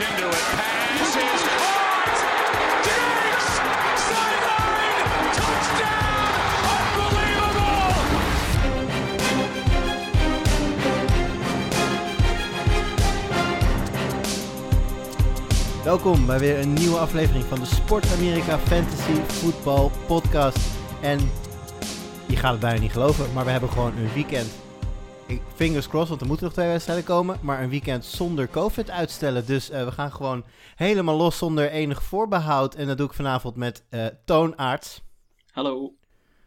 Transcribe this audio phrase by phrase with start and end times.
[0.00, 0.44] into it.
[0.56, 2.18] Pass is caught.
[2.86, 3.46] Diggs!
[4.08, 5.06] Sideline!
[5.36, 6.32] Touchdown!
[7.04, 7.94] Unbelievable!
[15.84, 20.58] Welkom bij weer een nieuwe aflevering van de Sport Amerika Fantasy Football Podcast.
[21.00, 21.30] En
[22.26, 24.48] je gaat het bijna niet geloven, maar we hebben gewoon een weekend.
[25.30, 27.38] Ik- Fingers crossed, want er moeten nog twee wedstrijden komen.
[27.42, 29.46] Maar een weekend zonder COVID uitstellen.
[29.46, 30.44] Dus eh, we gaan gewoon
[30.76, 32.74] helemaal los zonder enig voorbehoud.
[32.74, 35.02] En dat doe ik vanavond met eh Toonaarts.
[35.50, 35.92] Hallo.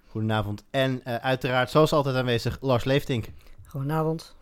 [0.08, 0.64] Goedenavond.
[0.72, 3.26] En eh, uiteraard, zoals altijd aanwezig, Lars Leeftink.
[3.68, 4.36] Goedenavond.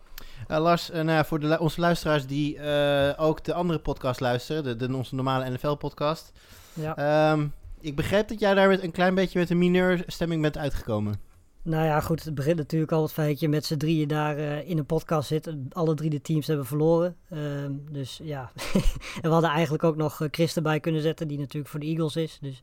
[0.48, 4.20] Eh, Lars, eh, nou ja, voor de, onze luisteraars die eh, ook de andere podcast
[4.20, 6.32] luisteren, de, de, onze normale NFL-podcast.
[6.72, 6.96] Ja.
[6.96, 7.46] Ehm,
[7.80, 11.30] ik begrijp dat jij daar met een klein beetje met een mineurstemming bent uitgekomen.
[11.64, 12.24] Nou ja, goed.
[12.24, 15.28] Het begint natuurlijk al het feit dat met z'n drieën daar eh, in een podcast
[15.28, 15.54] zit.
[15.70, 17.16] Alle drie de teams hebben verloren.
[17.28, 18.52] Ehm, dus ja.
[19.22, 21.86] en we hadden eigenlijk ook nog eh, Chris erbij kunnen zetten, die natuurlijk voor de
[21.86, 22.38] Eagles is.
[22.40, 22.62] Dus,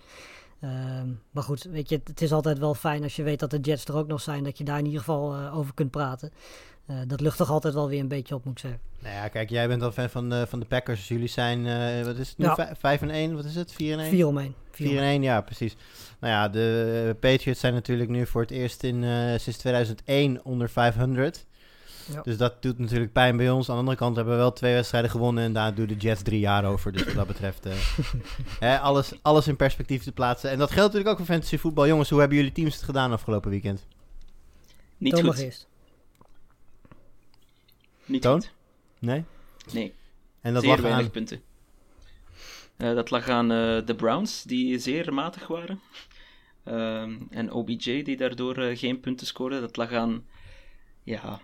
[0.60, 3.52] ehm, maar goed, weet je, het, het is altijd wel fijn als je weet dat
[3.52, 5.92] de Jets er ook nog zijn, dat je daar in ieder geval eh, over kunt
[5.92, 6.32] praten.
[6.90, 8.80] Eh, dat lucht toch altijd wel weer een beetje op, moet ik zeggen.
[9.00, 11.00] Nou ja, kijk, jij bent al fan van de, van de Packers.
[11.00, 12.56] Dus jullie zijn, eh, wat is het nu, Ja.
[12.56, 13.36] Vij- 5 en 1?
[13.36, 14.10] Wat is het, 4 en 1?
[14.10, 14.54] 4 om 1.
[14.72, 15.76] 4 en 1, ja, precies.
[16.20, 20.70] Nou ja, de Patriots zijn natuurlijk nu voor het eerst in, eh, sinds 2001 onder
[20.70, 21.46] 500.
[22.14, 22.22] Ja.
[22.22, 23.68] Dus dat doet natuurlijk pijn bij ons.
[23.70, 26.22] Aan de andere kant hebben we wel twee wedstrijden gewonnen en daar doen de Jets
[26.22, 26.92] drie jaar over.
[26.92, 27.74] Dus wat dat betreft, eh,
[28.70, 30.50] hè, alles, alles in perspectief te plaatsen.
[30.50, 31.88] En dat geldt natuurlijk ook voor fantasy voetbal.
[31.88, 33.86] Jongens, hoe hebben jullie teams het gedaan afgelopen weekend?
[34.98, 35.44] Niet Thomas goed.
[35.44, 35.68] eerst.
[38.10, 38.42] Niet Toon?
[38.42, 38.52] goed.
[39.00, 39.24] Nee?
[39.74, 39.94] Nee,
[40.42, 41.12] En dat zeer lag weinig aan...
[41.12, 41.42] punten.
[42.78, 45.82] Eh, dat lag aan eh, de Browns, die zeer matig waren.
[46.64, 49.60] Ehm, en OBJ, die daardoor eh, geen punten scoorde.
[49.60, 50.26] Dat lag aan,
[51.04, 51.42] ja,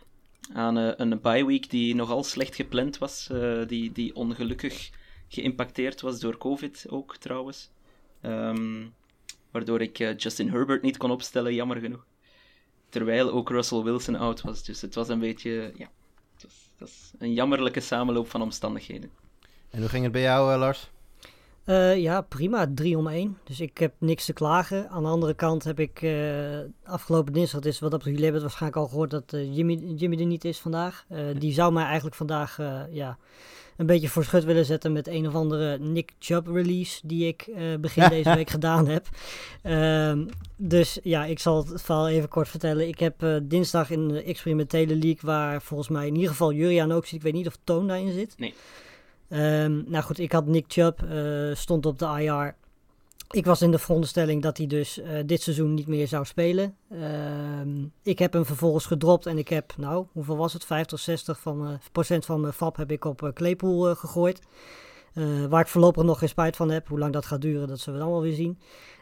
[0.54, 3.30] aan een bye week die nogal slecht gepland was.
[3.68, 4.90] die, die ongelukkig
[5.28, 7.70] geïmpacteerd was door COVID ook, trouwens.
[8.22, 8.86] Ehm,
[9.52, 12.06] waardoor ik Justin Herbert niet kon opstellen, jammer genoeg.
[12.90, 14.64] Terwijl ook Russell Wilson out was.
[14.64, 15.90] Dus het was een beetje, ja,
[16.78, 19.10] het was een jammerlijke samenloop van omstandigheden.
[19.70, 20.90] En hoe ging het bij jou, eh, Lars?
[21.66, 22.68] Eh, ja, prima.
[22.74, 23.38] 3 om 1.
[23.44, 24.90] Dus ik heb niks te klagen.
[24.90, 28.44] Aan de andere kant heb ik eh, afgelopen dinsdag, dus wat op jullie hebben het
[28.44, 31.06] waarschijnlijk al gehoord dat Jimmy, Jimmy er niet is vandaag.
[31.08, 33.18] Eh, die zou mij eigenlijk vandaag eh, ja,
[33.76, 37.42] een beetje voor schut willen zetten met een of andere Nick Chubb release die ik
[37.42, 39.08] eh, begin deze week gedaan heb.
[39.62, 40.26] Ehm,
[40.56, 42.88] dus ja, ik zal het verhaal even kort vertellen.
[42.88, 46.92] Ik heb eh, dinsdag in de experimentele league, waar volgens mij in ieder geval Juriaan
[46.92, 47.16] ook zit.
[47.16, 48.34] Ik weet niet of Toon daarin zit.
[48.38, 48.54] Nee.
[49.30, 52.56] Ehm, nou goed, ik had Nick Chubb, eh, stond op de IR.
[53.30, 56.76] Ik was in de veronderstelling dat hij dus eh, dit seizoen niet meer zou spelen.
[56.90, 60.66] Ehm, ik heb hem vervolgens gedropt en ik heb, nou, hoeveel was het?
[60.66, 64.40] 50, 60 van, eh, procent van mijn FAP heb ik op eh, Claypool gegooid.
[65.50, 66.88] Waar ik voorlopig nog geen spijt van heb.
[66.88, 68.60] Hoe lang dat gaat duren, dat zullen we dan wel weer zien.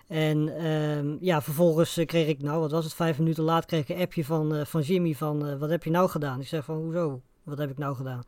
[0.08, 2.94] En ehm, ja, vervolgens kreeg ik, nou, wat was het?
[2.94, 6.10] Vijf minuten later kreeg ik een appje van, van Jimmy van, wat heb je nou
[6.10, 6.40] gedaan?
[6.40, 7.22] Ik zeg van, hoezo?
[7.44, 8.24] Wat heb ik nou gedaan?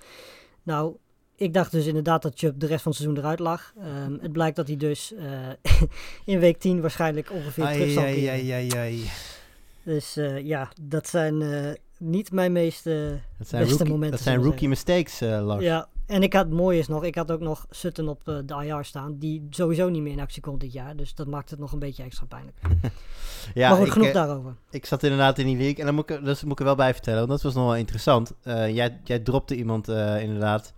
[0.64, 0.96] Nou,
[1.36, 3.74] ik dacht dus inderdaad dat Chubb de rest van het seizoen eruit lag.
[3.80, 5.72] Ehm, het blijkt dat hij dus eh,
[6.34, 8.80] in week 10 waarschijnlijk ongeveer terug zal Ai, keren.
[8.80, 9.10] ai.
[9.84, 13.20] Dus eh, ja, dat zijn eh, niet mijn meeste...
[13.38, 15.64] Dat zijn, Beste rookie, momenten, dat zijn rookie mistakes, eh, Lars.
[15.64, 18.38] Ja, en ik had, het mooie is nog, ik had ook nog Sutton op eh,
[18.46, 20.96] de IR staan, die sowieso niet meer in actie komt dit jaar.
[20.96, 22.58] Dus dat maakt het nog een beetje extra pijnlijk.
[23.54, 24.56] Ja, maar goed, ik, genoeg eh, daarover.
[24.70, 26.76] Ik zat inderdaad in die league en dan moet ik, dat moet ik er wel
[26.76, 28.34] bij vertellen, want dat was nog wel interessant.
[28.44, 30.74] Eh, jij, jij dropte iemand eh, inderdaad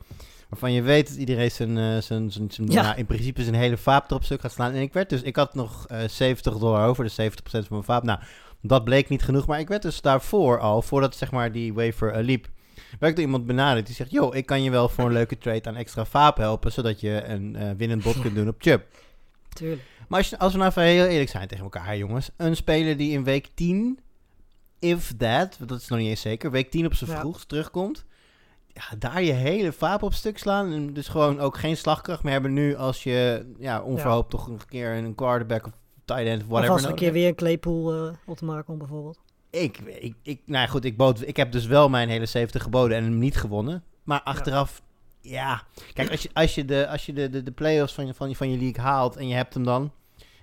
[0.49, 2.81] waarvan je weet dat iedereen zijn, eh, zijn, zijn, zijn- Ja.
[2.81, 4.73] nou, in principe zijn hele vaap erop stuk gaat slaan.
[4.73, 7.83] En ik werd dus, ik had nog eh 70 dollar over, dus 70% van mijn
[7.83, 8.03] vaap.
[8.03, 8.19] Nou,
[8.61, 12.11] dat bleek niet genoeg, maar ik werd dus daarvoor al, voordat zeg maar die wafer
[12.11, 12.47] eh, liep,
[12.99, 15.63] werd door iemand benaderd die zegt, yo, ik kan je wel voor een leuke trade
[15.69, 18.85] aan extra vaap helpen, zodat je een eh, winnend bod kunt doen op Chubb.
[19.53, 19.81] Tuurlijk.
[20.07, 22.29] Maar als, je, als we nou even heel eerlijk zijn tegen elkaar, jongens.
[22.37, 23.99] Een speler die in week 10,
[24.79, 27.19] if that, dat is nog niet eens zeker, week 10 op zijn Ja.
[27.19, 28.05] vroegst terugkomt.
[28.77, 30.71] Ja, daar je hele vaap op stuk slaan.
[30.71, 34.59] En dus gewoon ook geen slagkracht meer hebben nu als je ja, onverhoopt toch nog
[34.59, 35.71] een keer een quarterback of
[36.05, 38.45] tight end of Of whatever als er een keer weer een Claypool eh, op te
[38.45, 39.19] maken komt bijvoorbeeld.
[39.49, 42.63] ik, ik, ik, nou ja, goed, ik, bood, ik heb dus wel mijn hele 70
[42.63, 43.83] geboden en hem niet gewonnen.
[44.03, 44.81] Maar achteraf,
[45.21, 45.63] ja.
[45.93, 48.29] Kijk, als je, als je, de, als je de, de, de play-offs van je, van,
[48.29, 49.91] je, van je league haalt en je hebt hem dan...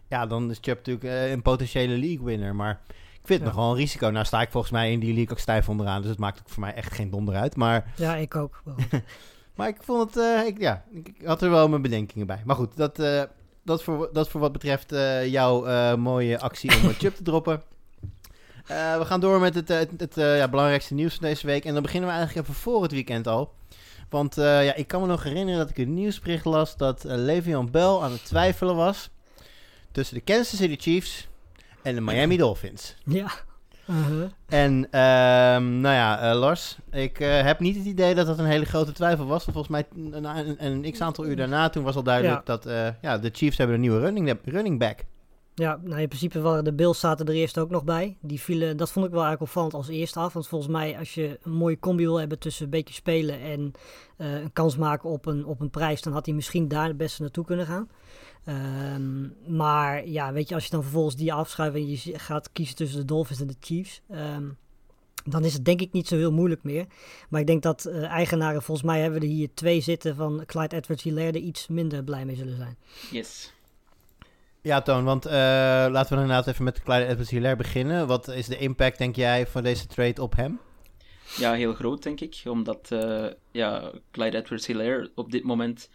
[0.08, 2.54] Ja, dan is Chubb natuurlijk eh, een potentiële league winner.
[2.54, 2.80] Maar
[3.24, 3.54] ik vind het Ja.
[3.56, 4.08] nog wel een risico.
[4.10, 6.00] Nou sta ik volgens mij in die league ook stijf onderaan.
[6.00, 7.56] Dus het maakt ook voor mij echt geen donder uit.
[7.56, 8.62] Maar, Ja, ik ook.
[9.54, 12.42] Maar ik vond het, eh, ik, ja, ik, had er wel mijn bedenkingen bij.
[12.44, 13.22] Maar goed, dat, eh,
[13.62, 17.62] dat, voor, dat voor wat betreft eh, jouw mooie actie om Chubb te droppen.
[18.66, 21.64] We gaan door met het, het, het, ja, belangrijkste nieuws van deze week.
[21.64, 23.52] En dan beginnen we eigenlijk even voor het weekend al.
[24.08, 27.98] Want ja, ik kan me nog herinneren dat ik een nieuwsbericht las dat Le'Veon Bell
[28.00, 29.10] aan het twijfelen was
[29.92, 31.28] tussen de Kansas City Chiefs
[31.84, 32.96] en de Miami Dolphins.
[33.04, 33.30] Ja.
[33.90, 34.30] Uh-huh.
[34.48, 38.44] En ehm, nou ja, eh, Lars, ik eh, heb niet het idee dat dat een
[38.44, 39.44] hele grote twijfel was.
[39.44, 42.42] Volgens mij na een, een x-aantal uur daarna, toen was al duidelijk Ja.
[42.44, 44.98] dat eh, ja, de Chiefs hebben een nieuwe running, running back.
[45.56, 48.16] Ja, nou in principe waren de Bills zaten er eerst ook nog bij.
[48.20, 50.32] Die vielen, dat vond ik wel eigenlijk opvallend als eerste af.
[50.32, 53.72] Want volgens mij als je een mooie combi wil hebben tussen een beetje spelen en
[54.16, 56.96] eh, een kans maken op een, op een prijs, dan had hij misschien daar het
[56.96, 57.88] beste naartoe kunnen gaan.
[58.44, 62.76] Ehm, maar ja, weet je, als je dan vervolgens die afschuift en je gaat kiezen
[62.76, 64.48] tussen de Dolphins en de Chiefs, ehm,
[65.24, 66.86] dan is het denk ik niet zo heel moeilijk meer.
[67.28, 70.42] Maar ik denk dat eh, eigenaren, volgens mij hebben we er hier twee zitten van
[70.46, 72.76] Clyde Edwards-Hilaire, er iets minder blij mee zullen zijn.
[73.10, 73.53] Yes.
[74.64, 75.32] Ja, Toon, want eh,
[75.90, 78.06] laten we inderdaad even met de kleine Edwards Hilaire beginnen.
[78.06, 80.60] Wat is de impact, denk jij, van deze trade op hem?
[81.36, 82.42] Ja, heel groot, denk ik.
[82.44, 85.88] Omdat eh, ja, Clyde Edwards-Hilaire op dit moment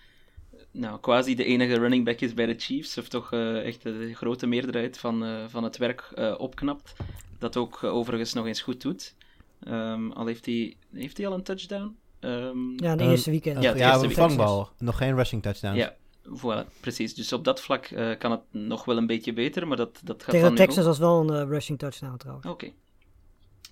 [0.72, 2.98] nou, quasi de enige running back is bij de Chiefs.
[2.98, 6.94] Of toch eh, echt de grote meerderheid van, eh, van het werk eh, opknapt.
[7.40, 9.16] Dat ook overigens nog eens goed doet.
[9.64, 11.96] Ehm, al heeft hij, heeft hij al een touchdown?
[12.20, 13.62] Ehm, Ja, de Ehm, eerste weekend.
[13.64, 14.34] Ja, het ja, eerste een weekend.
[14.34, 14.70] vangbal.
[14.78, 15.78] Nog geen rushing touchdowns.
[15.78, 15.94] Ja,
[16.24, 17.16] voilà, precies.
[17.16, 20.24] Dus op dat vlak eh, kan het nog wel een beetje beter, maar dat, dat
[20.24, 22.48] gaat Tegen dan Texans was wel een eh, rushing touchdown trouwens.
[22.48, 22.72] Oké.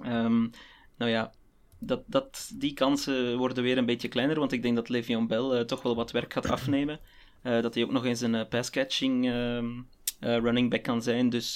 [0.01, 0.47] Ehm,
[0.97, 1.31] nou ja,
[1.79, 5.49] dat, dat, die kansen worden weer een beetje kleiner, want ik denk dat Le'Veon Bell
[5.51, 6.99] eh, toch wel wat werk gaat afnemen.
[7.41, 9.65] Dat hij ook nog eens een eh, pass-catching ehm,
[10.19, 11.29] eh, running back kan zijn.
[11.29, 11.55] Dus,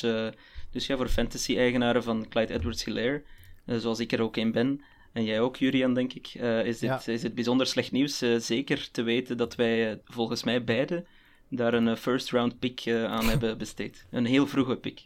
[0.71, 3.23] dus ja, voor fantasy-eigenaren van Clyde Edwards-Hilaire,
[3.65, 7.07] zoals ik er ook een ben, en jij ook, Jurian, denk ik, eh, is, dit,
[7.07, 8.21] is dit bijzonder slecht nieuws.
[8.21, 11.05] Eh, zeker te weten dat wij eh, volgens mij beide
[11.49, 14.05] daar een eh, first-round pick aan hebben besteed.
[14.09, 15.05] Een heel vroege pick.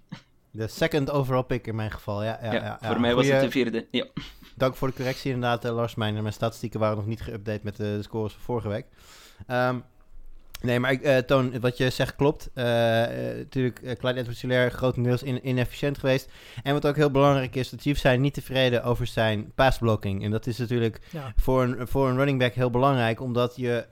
[0.52, 2.40] De second overall pick in mijn geval, ja.
[2.42, 3.88] ja, Ja, voor mij was het de vierde.
[3.92, 4.06] Ja.
[4.56, 5.96] Dank voor de correctie inderdaad, Lars.
[5.96, 8.86] Mijn, mijn statistieken waren nog niet geüpdate met de, scores van vorige week.
[9.48, 9.80] Ehm,
[10.66, 12.50] nee, maar ik, eh, Toon, wat je zegt klopt.
[12.54, 12.66] Eh,
[13.38, 16.30] natuurlijk, uh, Clyde edwards grotendeels in, inefficiënt geweest.
[16.64, 20.24] En wat ook heel belangrijk is, de Chiefs zijn niet tevreden over zijn passblocking.
[20.24, 21.34] En dat is natuurlijk Ja.
[21.36, 23.86] voor een, voor een running back heel belangrijk, omdat je...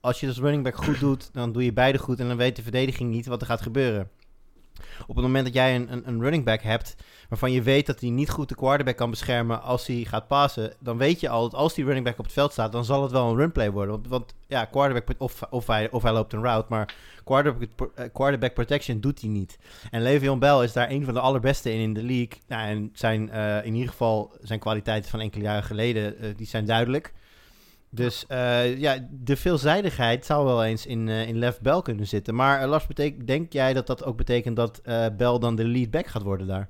[0.00, 2.56] Als je als running back goed doet, dan doe je beide goed en dan weet
[2.56, 4.08] de verdediging niet wat er gaat gebeuren.
[5.06, 6.96] Op het moment dat jij een, een, een running back hebt
[7.28, 10.74] waarvan je weet dat hij niet goed de quarterback kan beschermen als hij gaat passen,
[10.78, 13.02] dan weet je al dat als die running back op het veld staat, dan zal
[13.02, 13.94] het wel een runplay worden.
[13.94, 16.94] Want, want ja, quarterback, of, of, hij, of hij loopt een route, maar
[17.24, 19.58] quarterback, eh, quarterback protection doet hij niet.
[19.90, 22.38] En Le'Veon Bell is daar een van de allerbeste in in de league.
[22.48, 26.46] Nou, en zijn, eh, in ieder geval zijn kwaliteiten van enkele jaren geleden, eh, die
[26.46, 27.12] zijn duidelijk.
[27.92, 32.34] Dus eh, ja, de veelzijdigheid zou wel eens in, eh, in left Bell kunnen zitten.
[32.34, 32.86] Maar eh, Lars,
[33.24, 34.80] denk jij dat dat ook betekent dat
[35.16, 36.68] Bell dan de lead back gaat worden daar?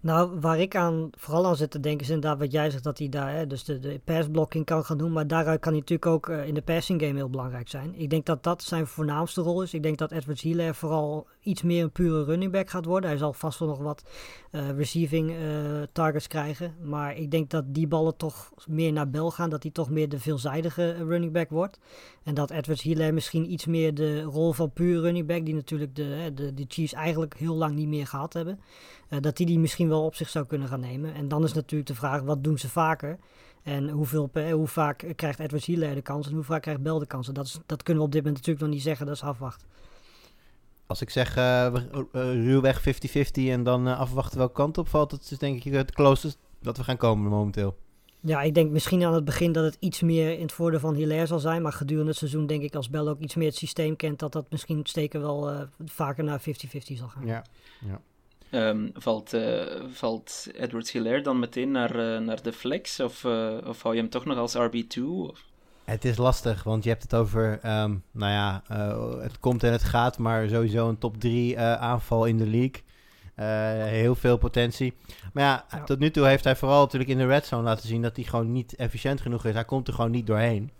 [0.00, 2.98] Nou, waar ik aan, vooral aan zit te denken is inderdaad wat jij zegt, dat
[2.98, 5.12] hij daar hè, dus de, de passblocking kan gaan doen.
[5.12, 7.94] Maar daaruit kan hij natuurlijk ook eh, in de passing game heel belangrijk zijn.
[7.94, 9.74] Ik denk dat dat zijn voornaamste rol is.
[9.74, 13.10] Ik denk dat Edwards Hilaire vooral iets meer een pure running back gaat worden.
[13.10, 14.02] Hij zal vast wel nog wat
[14.50, 15.36] eh, receiving eh,
[15.92, 16.74] targets krijgen.
[16.82, 19.50] Maar ik denk dat die ballen toch meer naar Bell gaan.
[19.50, 21.78] Dat hij toch meer de veelzijdige running back wordt.
[22.28, 25.96] En dat Edwards Hilaire misschien iets meer de rol van pure running back, die natuurlijk
[25.96, 28.60] de, de, de Chiefs eigenlijk heel lang niet meer gehad hebben.
[29.08, 31.14] Eh, dat die die misschien wel op zich zou kunnen gaan nemen.
[31.14, 33.18] En dan is natuurlijk de vraag, wat doen ze vaker?
[33.62, 36.82] En hoeveel, per- hoe vaak eh, krijgt Edwards Hilaire de kans en hoe vaak krijgt
[36.82, 37.26] Bell de kans?
[37.26, 39.68] Dat, is, dat kunnen we op dit moment natuurlijk nog niet zeggen, dat is afwachten.
[40.86, 44.88] Als ik zeg eh, we- eh, ruwweg 50-50 en dan eh, afwachten welke kant op
[44.88, 47.76] valt, dat is denk ik het closest dat we gaan komen momenteel.
[48.20, 50.94] Ja, ik denk misschien aan het begin dat het iets meer in het voordeel van
[50.94, 51.62] Hilaire zal zijn.
[51.62, 54.32] Maar gedurende het seizoen denk ik als Bell ook iets meer het systeem kent, dat
[54.32, 56.42] dat misschien steken wel eh, vaker naar 50-50
[56.96, 57.26] zal gaan.
[57.26, 57.42] Ja.
[58.50, 63.00] Ehm, valt, eh, valt Edwards Hilaire dan meteen naar, eh, naar de flex?
[63.00, 65.02] Of, eh, of hou je hem toch nog als RB2?
[65.04, 65.44] Of?
[65.84, 69.72] Het is lastig, want je hebt het over, ehm, nou ja, eh, het komt en
[69.72, 72.82] het gaat, maar sowieso een top 3 aanval in de league.
[73.38, 73.46] Eh,
[73.84, 74.94] heel veel potentie.
[75.32, 75.84] Maar ja, Ja.
[75.84, 78.24] tot nu toe heeft hij vooral natuurlijk in de red zone laten zien dat hij
[78.24, 79.54] gewoon niet efficiënt genoeg is.
[79.54, 80.70] Hij komt er gewoon niet doorheen.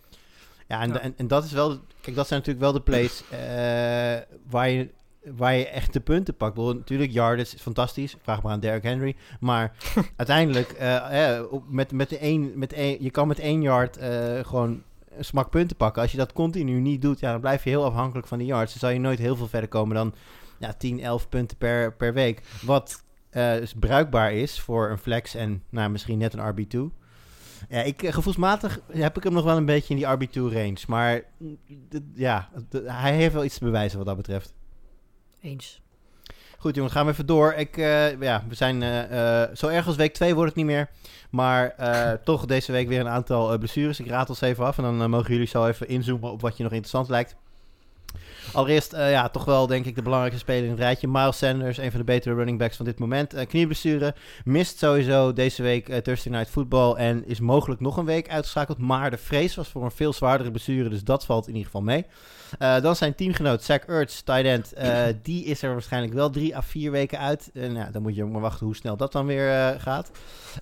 [0.69, 0.99] Ja, en, Ja.
[1.01, 3.39] en, en dat is wel, kijk, dat zijn natuurlijk wel de plays eh,
[4.51, 4.89] waar, je,
[5.37, 6.55] waar je echt de punten pakt.
[6.55, 8.17] Bedoel, natuurlijk, yardage is fantastisch.
[8.23, 9.17] Vraag maar aan Derrick Henry.
[9.41, 9.73] Maar
[10.17, 13.99] uiteindelijk, eh, op- met, met de één, met één, je kan met één yard
[14.43, 14.83] gewoon
[15.17, 16.03] een smak punten pakken.
[16.03, 18.71] Als je dat continu niet doet, ja, dan blijf je heel afhankelijk van de yards.
[18.73, 20.15] Dan zal je nooit heel veel verder komen dan
[20.59, 22.43] ja, 10, 11 punten per, per week.
[22.63, 26.97] Wat eh, dus bruikbaar is voor een flex en nou, misschien net een RB2.
[27.69, 30.79] Ja, ik, eh, gevoelsmatig heb ik hem nog wel een beetje in die RB2 range.
[30.87, 31.59] Maar mm,
[32.15, 32.49] ja,
[32.85, 34.55] hij heeft wel iets te bewijzen wat dat betreft.
[35.41, 35.81] Eens.
[36.59, 37.53] Goed jongens, gaan we even door.
[37.53, 38.81] Ik, eh, ja, we zijn
[39.57, 40.91] zo erg als week 2 wordt het niet meer.
[41.31, 41.75] Maar
[42.25, 44.01] toch deze week weer een aantal blessures.
[44.01, 46.63] Ik raad ons even af en dan mogen jullie zo even inzoomen op wat je
[46.63, 47.37] nog interessant lijkt.
[48.53, 51.09] Allereerst, eh, ja, toch wel denk ik de belangrijkste speler in het rijtje.
[51.09, 53.47] Miles Sanders, een van de betere running backs van dit moment.
[53.47, 54.15] Knieblessure,
[54.45, 58.79] mist sowieso deze week eh, Thursday Night Football en is mogelijk nog een week uitgeschakeld.
[58.79, 61.83] Maar de vrees was voor een veel zwaardere blessure, dus dat valt in ieder geval
[61.83, 62.07] mee.
[62.59, 64.73] Dan zijn teamgenoot Zach Ertz, tight end.
[65.23, 67.51] die is er waarschijnlijk wel drie à vier weken uit.
[67.53, 70.11] Ja, dan moet je maar wachten hoe snel dat dan weer gaat.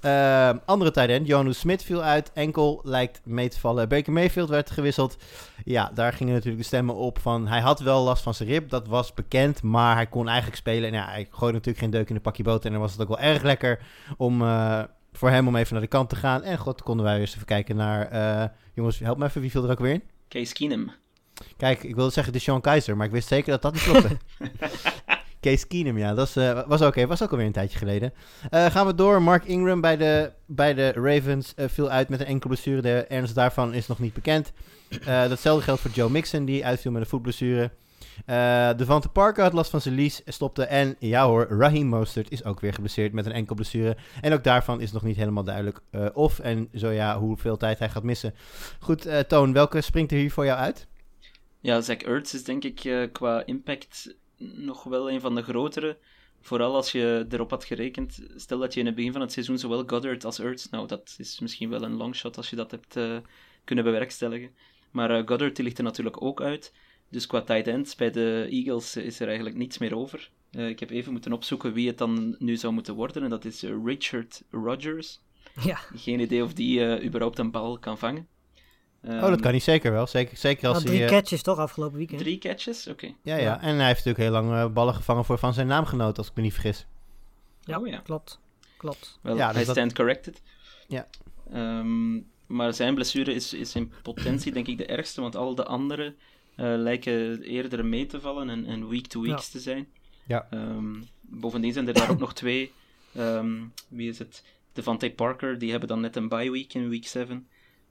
[0.01, 2.31] Eh, andere tight end, Jonu Smith viel uit.
[2.33, 3.89] Enkel lijkt mee te vallen.
[3.89, 5.17] Baker Mayfield werd gewisseld.
[5.65, 7.47] Ja, daar gingen natuurlijk de stemmen op van...
[7.47, 9.63] Hij had wel last van zijn rib, dat was bekend.
[9.63, 10.89] Maar hij kon eigenlijk spelen.
[10.89, 12.67] En ja, hij gooide natuurlijk geen deuk in een pakje boter.
[12.67, 13.79] En dan was het ook wel erg lekker
[14.17, 14.43] om...
[14.43, 16.43] eh, voor hem om even naar de kant te gaan.
[16.43, 18.09] En god, konden wij eens even kijken naar...
[18.09, 20.03] eh, jongens, help me even, wie viel er ook weer in?
[20.29, 20.91] Case Keenum.
[21.57, 24.17] Kijk, ik wilde zeggen de Sean Keizer, maar ik wist zeker dat dat niet klopte.
[25.47, 27.07] Case Keenum, ja, dat eh, was oké.
[27.07, 28.13] Was ook alweer een tijdje geleden.
[28.51, 29.23] Eh, gaan we door.
[29.23, 32.83] Mark Ingram bij de, bij de Ravens eh, viel uit met een enkele blessure.
[32.83, 34.53] De ernst daarvan is nog niet bekend.
[35.05, 37.71] Datzelfde geldt voor Joe Mixon, die uitviel met een voetblessure.
[38.77, 40.65] Devante Parker had last van zijn lies, stopte.
[40.65, 43.97] En ja hoor, Raheem Mostert is ook weer geblesseerd met een enkel blessure.
[44.21, 45.81] En ook daarvan is nog niet helemaal duidelijk
[46.13, 48.35] of en zo ja, hoeveel tijd hij gaat missen.
[48.81, 50.87] Goed, Toon, welke springt er hier voor jou uit?
[51.61, 55.99] Ja, Zach Ertz is denk ik qua impact nog wel een van de grotere.
[56.41, 59.59] Vooral als je erop had gerekend, stel dat je in het begin van het seizoen
[59.59, 62.97] zowel Goddard als Ertz, nou dat is misschien wel een longshot als je dat hebt
[62.97, 63.17] eh,
[63.65, 64.51] kunnen bewerkstelligen.
[64.91, 66.73] Maar eh, Goddard die ligt er natuurlijk ook uit.
[67.09, 70.31] Dus qua tight ends bij de Eagles is er eigenlijk niets meer over.
[70.51, 73.23] Eh, ik heb even moeten opzoeken wie het dan nu zou moeten worden.
[73.23, 75.21] En dat is Richard Rodgers.
[75.63, 78.29] Ja, Geen idee of die überhaupt een bal kan vangen.
[79.09, 80.07] Oh, dat kan hij zeker wel.
[80.07, 80.97] Zeker, zeker als had hij...
[80.97, 82.21] drie eh, catches toch afgelopen weekend?
[82.21, 82.87] Drie catches?
[82.87, 83.13] Oké.
[83.23, 86.19] Ja, ja, en hij heeft natuurlijk heel lang eh, ballen gevangen voor van zijn naamgenoot,
[86.19, 86.87] als ik me niet vergis.
[87.61, 87.99] Ja, Oh ja.
[87.99, 88.39] klopt.
[88.77, 89.19] Klopt.
[89.23, 90.43] Wel, Ja, dus hij dat- stand corrected.
[90.89, 91.07] Ja.
[91.53, 92.15] Ehm,
[92.47, 96.15] maar zijn blessure is, is in potentie denk ik de ergste, want al de andere
[96.55, 99.51] eh, lijken eerder mee te vallen en, en week-to-weeks Ja.
[99.53, 99.89] te zijn.
[100.27, 100.47] Ja.
[100.51, 102.73] Ehm, bovendien zijn er daar ook nog twee.
[103.15, 103.55] Ehm,
[103.89, 104.43] wie is het?
[104.73, 107.47] Devante Parker, die hebben dan net een bye week in week 7.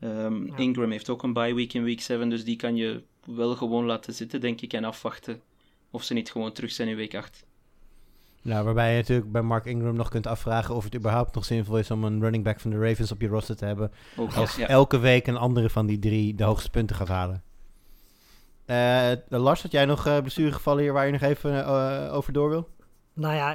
[0.06, 0.58] Ehm, Ja.
[0.58, 3.86] Ingram heeft ook een bye week in week 7, dus die kan je wel gewoon
[3.86, 5.42] laten zitten, denk ik, en afwachten
[5.92, 7.46] of ze niet gewoon terug zijn in week 8.
[8.42, 11.78] Nou, waarbij je natuurlijk bij Mark Ingram nog kunt afvragen of het überhaupt nog zinvol
[11.78, 13.92] is om een running back van de Ravens op je roster te hebben.
[14.18, 14.68] Ook Als ja.
[14.68, 17.44] elke week een andere van die drie de hoogste punten gaat halen.
[18.66, 22.50] Eh, Lars, had jij nog uh, blessuregevallen hier waar je nog even eh, over door
[22.50, 22.70] wil?
[23.16, 23.52] Nou ja,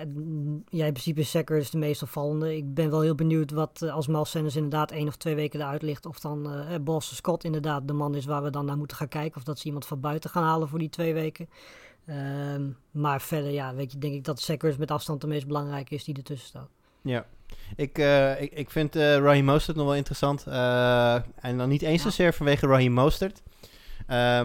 [0.69, 2.57] ja, in principe is Sacker is de meest opvallende.
[2.57, 5.61] Ik ben wel heel benieuwd wat eh, als Miles Sanders inderdaad één of twee weken
[5.61, 6.07] eruit ligt.
[6.07, 9.09] Of dan eh Boston Scott inderdaad de man is waar we dan naar moeten gaan
[9.09, 9.37] kijken.
[9.37, 11.49] Of dat ze iemand van buiten gaan halen voor die twee weken.
[12.07, 15.95] Ehm, maar verder, ja, weet je, denk ik dat Sackers met afstand de meest belangrijke
[15.95, 16.69] is die ertussen staat.
[17.03, 17.27] Ja.
[17.77, 17.99] Ik,
[18.39, 20.45] ik, ik vind eh Raheem Mostert nog wel interessant.
[21.41, 22.11] En dan niet eens Ja.
[22.11, 23.43] zozeer vanwege Raheem Mostert.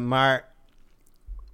[0.01, 0.53] Maar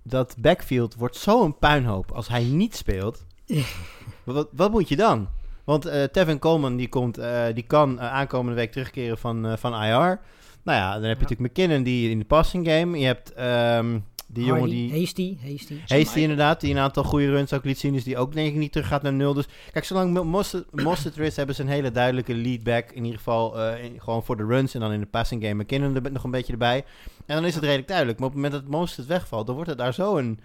[0.03, 3.25] dat backfield wordt zo'n puinhoop als hij niet speelt.
[4.23, 5.27] wat, wat moet je dan?
[5.63, 9.57] Want eh, Tevin Coleman die, komt, eh, die kan eh, aankomende week terugkeren van, eh,
[9.57, 10.19] van IR.
[10.63, 11.29] Nou ja, dan heb je Ja.
[11.29, 12.99] natuurlijk McKinnon die in de passing game.
[12.99, 14.99] Je hebt ehm, die jongen die...
[14.99, 15.75] Hasty, Hasty.
[15.87, 17.93] Hasty inderdaad, die een aantal goede runs ook liet zien.
[17.93, 19.33] Dus die ook denk ik niet terug gaat naar nul.
[19.33, 22.91] Dus kijk, zolang Mo- Mostert er hebben ze een hele duidelijke lead back.
[22.91, 24.73] In ieder geval eh, in- gewoon voor de runs.
[24.73, 26.83] En dan in de passing game McKinnon er nog een beetje erbij.
[27.25, 28.19] En dan is het redelijk duidelijk.
[28.19, 30.39] Maar op het moment dat Mostert wegvalt, dan wordt het daar zo een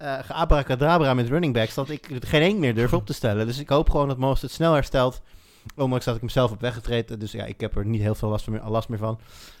[0.00, 1.74] eh geabracadabra met running backs...
[1.74, 3.46] dat ik geen één meer durf op te stellen.
[3.46, 5.20] Dus ik hoop gewoon dat Mostert snel herstelt.
[5.76, 7.18] Ondanks dat ik hem zelf heb weggetreden.
[7.18, 9.18] Dus ja, ik heb er niet heel veel last meer, last meer van.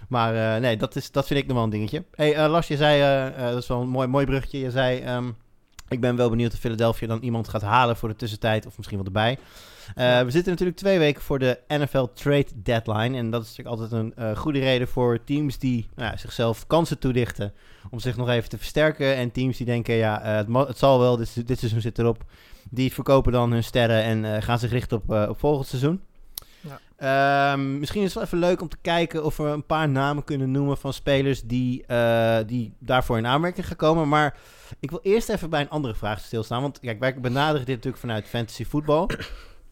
[0.08, 2.04] Maar eh, nee, dat, is, dat vind ik nog wel een dingetje.
[2.14, 4.58] hey, Lars, je zei, dat is wel een mooi, mooi bruggetje.
[4.58, 5.30] Je zei, ehm,
[5.90, 8.66] ik ben wel benieuwd of Philadelphia dan iemand gaat halen voor de tussentijd.
[8.66, 9.38] Of misschien wel erbij.
[9.94, 13.16] Eh, we zitten natuurlijk twee weken voor de NFL Trade Deadline.
[13.16, 16.66] En dat is natuurlijk altijd een eh, goede reden voor teams die nou, ja, zichzelf
[16.66, 17.52] kansen toedichten.
[17.90, 19.16] Om zich nog even te versterken.
[19.16, 22.24] En teams die denken, ja, eh, het, het zal wel, dit, dit seizoen zit erop.
[22.70, 26.00] Die verkopen dan hun sterren en gaan zich richten op, op volgend seizoen.
[27.00, 30.24] Ehm, misschien is het wel even leuk om te kijken of we een paar namen
[30.24, 34.08] kunnen noemen van spelers die, eh, die daarvoor in aanmerking gaan komen.
[34.08, 34.36] Maar
[34.80, 36.62] ik wil eerst even bij een andere vraag stilstaan.
[36.62, 39.08] Want kijk, wij benaderen dit natuurlijk vanuit fantasy voetbal.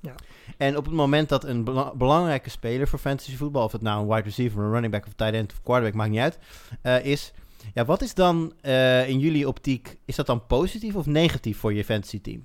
[0.00, 0.14] Ja.
[0.56, 4.00] En op het moment dat een bela- belangrijke speler voor fantasy voetbal, of het nou
[4.02, 6.38] een wide receiver, een running back of tight end of quarterback, maakt niet uit,
[6.82, 7.32] eh, is.
[7.75, 11.73] Ja, wat is dan eh, in jullie optiek, is dat dan positief of negatief voor
[11.75, 12.44] je fantasy team?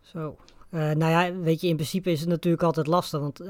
[0.00, 0.36] Zo.
[0.70, 3.20] Uh, nou ja, weet je, in principe is het natuurlijk altijd lastig.
[3.20, 3.40] Want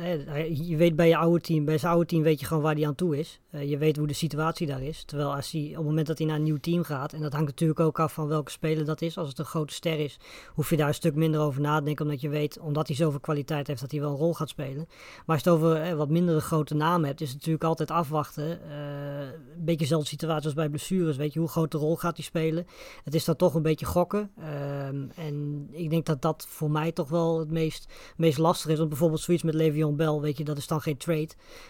[0.52, 2.86] je weet bij je oude team, bij zijn oude team weet je gewoon waar hij
[2.86, 3.40] aan toe is.
[3.50, 5.04] Uh, je weet hoe de situatie daar is.
[5.04, 7.32] Terwijl als hij, op het moment dat hij naar een nieuw team gaat, en dat
[7.32, 9.18] hangt natuurlijk ook af van welke speler dat is.
[9.18, 10.18] Als het een grote ster is,
[10.54, 12.04] hoef je daar een stuk minder over na te denken.
[12.04, 14.86] Omdat je weet, omdat hij zoveel kwaliteit heeft, dat hij wel een rol gaat spelen.
[15.26, 17.90] Maar als je het over eh, wat mindere grote namen hebt, is het natuurlijk altijd
[17.90, 18.70] afwachten.
[18.70, 21.16] een beetje dezelfde situatie als bij blessures.
[21.16, 22.66] Weet je, hoe grote rol gaat hij spelen?
[23.04, 24.30] Het is dan toch een beetje gokken.
[24.38, 28.78] Ehm, en ik denk dat dat voor mij toch wel het meest, meest lastig is.
[28.78, 31.28] Want bijvoorbeeld zoiets met Le'Veon Bell, weet je, dat is dan geen trade.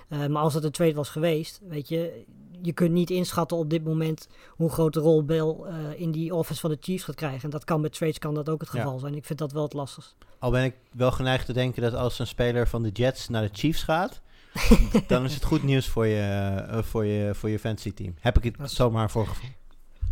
[0.08, 2.24] Uh, maar als het een trade was geweest, weet je,
[2.62, 6.60] je kunt niet inschatten op dit moment hoe grote rol Bell uh, in die offense
[6.60, 7.42] van de Chiefs gaat krijgen.
[7.42, 8.98] En dat kan met trades kan dat ook het geval ja.
[8.98, 9.14] zijn.
[9.14, 10.16] Ik vind dat wel het lastigst.
[10.38, 13.42] Al ben ik wel geneigd te denken dat als een speler van de Jets naar
[13.42, 14.20] de Chiefs gaat,
[15.06, 18.14] dan is het goed nieuws voor je, uh, voor je, voor je fantasy team.
[18.20, 19.50] Heb ik het dat zomaar voorgevoel.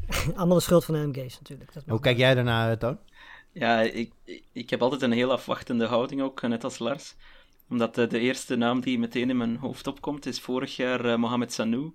[0.36, 1.72] Allemaal de schuld van de MG's natuurlijk.
[1.72, 2.98] Dat Hoe kijk jij daarna, Toon?
[3.54, 4.12] Ja, ik,
[4.52, 7.14] ik heb altijd een heel afwachtende houding ook, net als Lars.
[7.68, 11.16] Omdat de, de eerste naam die meteen in mijn hoofd opkomt is vorig jaar uh,
[11.16, 11.92] Mohamed Sanu.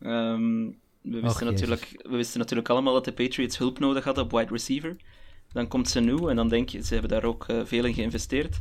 [0.00, 4.24] Um, we, wisten Och, natuurlijk, we wisten natuurlijk allemaal dat de Patriots hulp nodig hadden
[4.24, 4.96] op wide receiver.
[5.52, 8.60] Dan komt Sanu en dan denk je, ze hebben daar ook uh, veel in geïnvesteerd.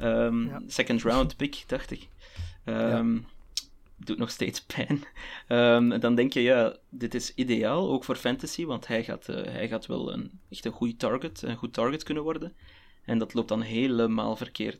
[0.00, 0.62] Um, ja.
[0.66, 2.08] Second round pick, dacht ik.
[2.64, 3.35] Um, ja
[3.96, 5.04] doet nog steeds pijn.
[5.48, 9.36] Um, dan denk je, ja, dit is ideaal, ook voor fantasy, want hij gaat, uh,
[9.44, 12.52] hij gaat wel een, echt een goede target, een goed target kunnen worden.
[13.04, 14.78] En dat loopt dan helemaal verkeerd.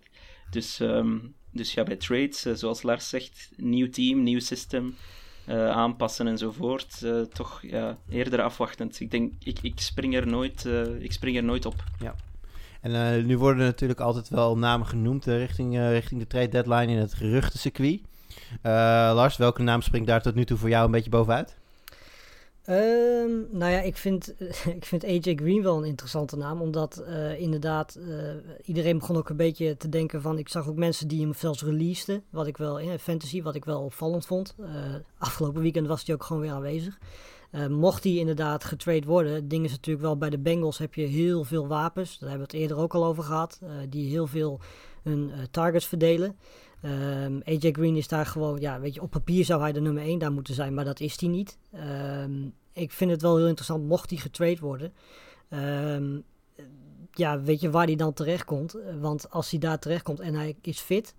[0.50, 4.94] Dus, um, dus ja, bij trades, uh, zoals Lars zegt, nieuw team, nieuw system,
[5.48, 9.00] uh, aanpassen enzovoort, toch ja, eerder afwachtend.
[9.00, 10.64] Ik denk, ik, ik, spring, er nooit,
[10.98, 11.84] ik spring er nooit op.
[12.00, 12.14] Ja.
[12.80, 17.14] En nu worden natuurlijk altijd wel namen genoemd richting, richting de trade deadline in het
[17.14, 18.00] geruchtencircuit.
[18.62, 18.72] Uh,
[19.14, 21.56] Lars, welke naam springt daar tot nu toe voor jou een beetje bovenuit?
[22.70, 24.34] Um, nou ja, ik vind,
[24.78, 26.60] ik vind AJ Green wel een interessante naam.
[26.60, 28.16] Omdat uh, inderdaad, uh,
[28.64, 30.38] iedereen begon ook een beetje te denken van...
[30.38, 32.22] Ik zag ook mensen die hem zelfs releaseden.
[32.30, 34.54] Wat ik wel, in fantasy, wat ik wel opvallend vond.
[35.18, 36.98] Afgelopen weekend was hij ook gewoon weer aanwezig.
[37.68, 41.06] mocht hij inderdaad getrade worden, het ding is natuurlijk wel bij de Bengals heb je
[41.06, 42.18] heel veel wapens.
[42.18, 43.60] Daar hebben we het eerder ook al over gehad.
[43.88, 44.60] die heel veel
[45.02, 46.36] hun targets verdelen.
[46.84, 50.02] Um, AJ Green is daar gewoon, ja, weet je, op papier zou hij de nummer
[50.02, 51.58] 1 daar moeten zijn, maar dat is hij niet.
[52.22, 54.92] Um, ik vind het wel heel interessant, mocht hij getrade worden.
[55.50, 56.24] Um,
[57.12, 58.76] ja, weet je waar hij dan terecht komt?
[59.00, 61.14] Want als hij daar terecht komt en hij is fit,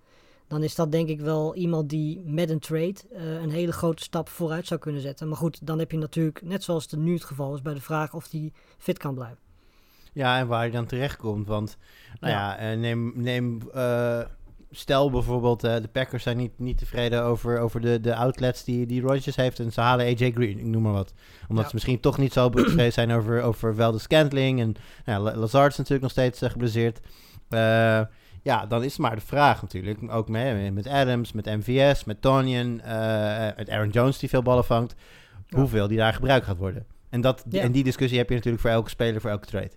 [0.48, 4.02] dan is dat denk ik wel iemand die met een trade uh, een hele grote
[4.02, 5.28] stap vooruit zou kunnen zetten.
[5.28, 7.80] Maar goed, dan heb je natuurlijk, net zoals het nu het geval is, bij de
[7.80, 9.38] vraag of hij fit kan blijven.
[10.12, 11.46] Ja, en waar hij dan terecht komt.
[11.46, 11.76] Want,
[12.20, 14.20] nou ja, ja uh, neem, neem uh,
[14.70, 18.86] stel bijvoorbeeld, uh, de Packers zijn niet, niet tevreden over, over de, de outlets die,
[18.86, 19.58] die Rodgers heeft.
[19.58, 21.12] En ze halen AJ Green, ik noem maar wat.
[21.48, 24.60] Omdat ze misschien toch niet zo tevreden zijn over, over wel de Scantling.
[24.60, 27.00] En nou, Lazard is natuurlijk nog steeds uh, geblesseerd.
[27.50, 28.00] Uh,
[28.42, 30.12] ja, dan is het maar de vraag natuurlijk.
[30.12, 32.74] Ook met, met Adams, met MVS, met Tonyan,
[33.56, 34.94] met Aaron Jones die veel ballen vangt.
[35.48, 36.86] Hoeveel die daar gebruikt gaat worden.
[37.08, 39.70] En, dat, en die discussie heb je natuurlijk voor elke speler, voor elke trade.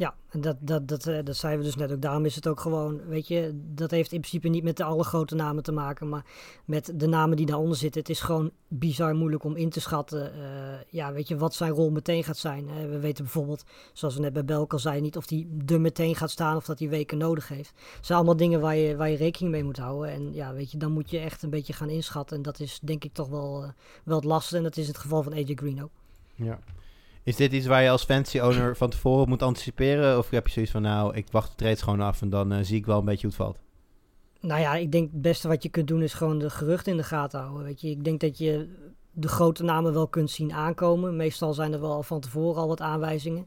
[0.00, 2.00] Ja, en dat, dat, dat, eh, dat zeiden we dus net ook.
[2.02, 5.04] Daarom is het ook gewoon, weet je, dat heeft in principe niet met de alle
[5.04, 6.24] grote namen te maken, maar
[6.64, 8.00] met de namen die daaronder zitten.
[8.00, 10.42] Het is gewoon bizar moeilijk om in te schatten, uh,
[10.88, 12.66] ja, weet je, wat zijn rol meteen gaat zijn.
[12.66, 16.14] We weten bijvoorbeeld, zoals we net bij Belk al zeiden, niet of hij er meteen
[16.14, 17.72] gaat staan of dat hij weken nodig heeft.
[17.96, 20.10] Het zijn allemaal dingen waar je, waar je rekening mee moet houden.
[20.10, 22.36] En ja, weet je, dan moet je echt een beetje gaan inschatten.
[22.36, 23.72] En dat is denk ik toch wel,
[24.04, 24.56] wel het lastige.
[24.56, 25.92] En dat is het geval van AJ Green ook.
[26.34, 26.58] Ja.
[27.22, 30.18] Is dit iets waar je als fancy-owner van tevoren moet anticiperen?
[30.18, 32.58] Of heb je zoiets van, nou, ik wacht de trades gewoon af en dan uh,
[32.62, 33.58] zie ik wel een beetje hoe het valt?
[34.40, 36.98] Nou ja, ik denk het beste wat je kunt doen is gewoon de geruchten in
[36.98, 37.64] de gaten houden.
[37.64, 38.68] Weet je, ik denk dat je
[39.12, 41.16] de grote namen wel kunt zien aankomen.
[41.16, 43.46] Meestal zijn er wel van tevoren al wat aanwijzingen.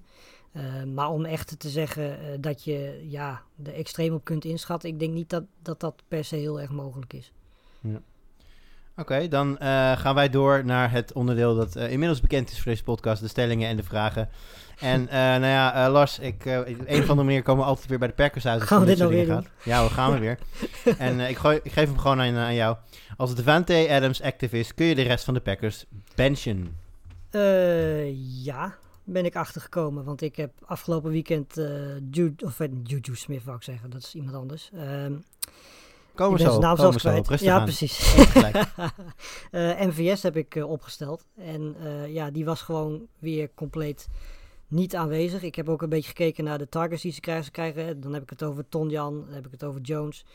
[0.54, 4.90] Uh, maar om echt te zeggen uh, dat je ja, de extreem op kunt inschatten,
[4.90, 7.32] ik denk niet dat dat, dat per se heel erg mogelijk is.
[7.82, 8.02] Ja.
[8.98, 12.72] Oké, dan uh, gaan wij door naar het onderdeel dat uh, inmiddels bekend is voor
[12.72, 14.30] deze podcast, de stellingen en de vragen.
[14.80, 18.00] En uh, nou ja, Lars, ik, op een of andere manier komen we altijd weer
[18.00, 18.62] bij de Packers uit.
[18.62, 19.48] Gaan we dit nou weer doen?
[19.64, 20.38] Ja, we gaan we weer.
[20.98, 22.78] en ik, gooi, ik, geef hem gewoon aan, aan jou.
[23.18, 26.78] Als Devante Adams active is, kun je de rest van de Packers benchen?
[28.44, 30.04] ja, ben ik achtergekomen.
[30.04, 31.54] Want ik heb afgelopen weekend
[32.12, 34.72] Jude, of Juju Smith wou ik zeggen, dat is iemand anders.
[36.14, 37.24] Ehm, Komen zo, naam komen zo.
[37.40, 37.64] ja, aan.
[37.64, 38.16] precies.
[38.16, 38.56] uh,
[39.82, 41.26] eh, MVS heb ik uh, opgesteld.
[41.38, 44.08] En uh, ja, die was gewoon weer compleet
[44.68, 45.42] niet aanwezig.
[45.42, 47.46] Ik heb ook een beetje gekeken naar de targets die ze krijgen.
[47.46, 50.26] Ze krijgen dan heb ik het over Tonjan, dan heb ik het over Jones,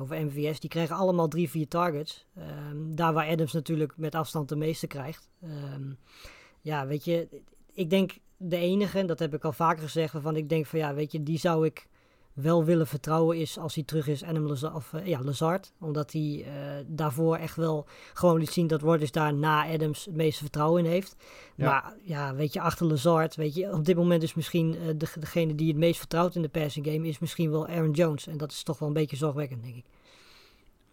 [0.00, 0.60] over MVS.
[0.60, 2.26] Die krijgen allemaal drie, vier targets.
[2.70, 5.28] Um, daar waar Adams natuurlijk met afstand de meeste krijgt.
[5.74, 5.98] Um,
[6.60, 7.28] ja, weet je,
[7.72, 10.78] ik denk de enige, en dat heb ik al vaker gezegd, waarvan ik denk van
[10.78, 11.88] ja, weet je, die zou ik
[12.40, 15.72] wel willen vertrouwen is als hij terug is Adam Lazard, of, eh, ja, Lazard.
[15.80, 16.52] Omdat hij eh,
[16.86, 20.90] daarvoor echt wel gewoon liet zien dat Rodgers daar na Adams het meeste vertrouwen in
[20.90, 21.16] heeft.
[21.54, 21.64] Ja.
[21.64, 25.08] Maar ja, weet je, achter Lazard, weet je, op dit moment is misschien eh, de,
[25.20, 28.26] degene die het meest vertrouwt in de passing game, is misschien wel Aaron Jones.
[28.26, 29.84] En dat is toch wel een beetje zorgwekkend, denk ik.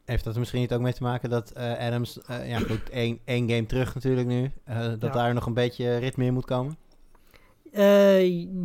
[0.06, 3.50] Heeft dat er misschien niet ook mee te maken dat Adams, ja goed, één, één
[3.50, 5.10] game terug natuurlijk nu, dat Ja.
[5.10, 6.78] daar nog een beetje ritme in moet komen?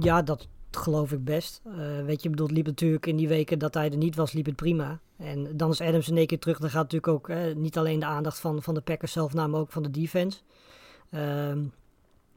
[0.01, 1.61] Ja, dat geloof ik best.
[1.65, 4.17] Eh, weet je, ik bedoel, het liep natuurlijk in die weken dat hij er niet
[4.17, 5.01] was, liep het prima.
[5.17, 6.59] En dan is Adams in één keer terug.
[6.59, 9.55] Dan gaat natuurlijk ook eh, niet alleen de aandacht van, van de Packers zelf, maar
[9.55, 10.39] ook van de defense.
[11.11, 11.65] Ehm,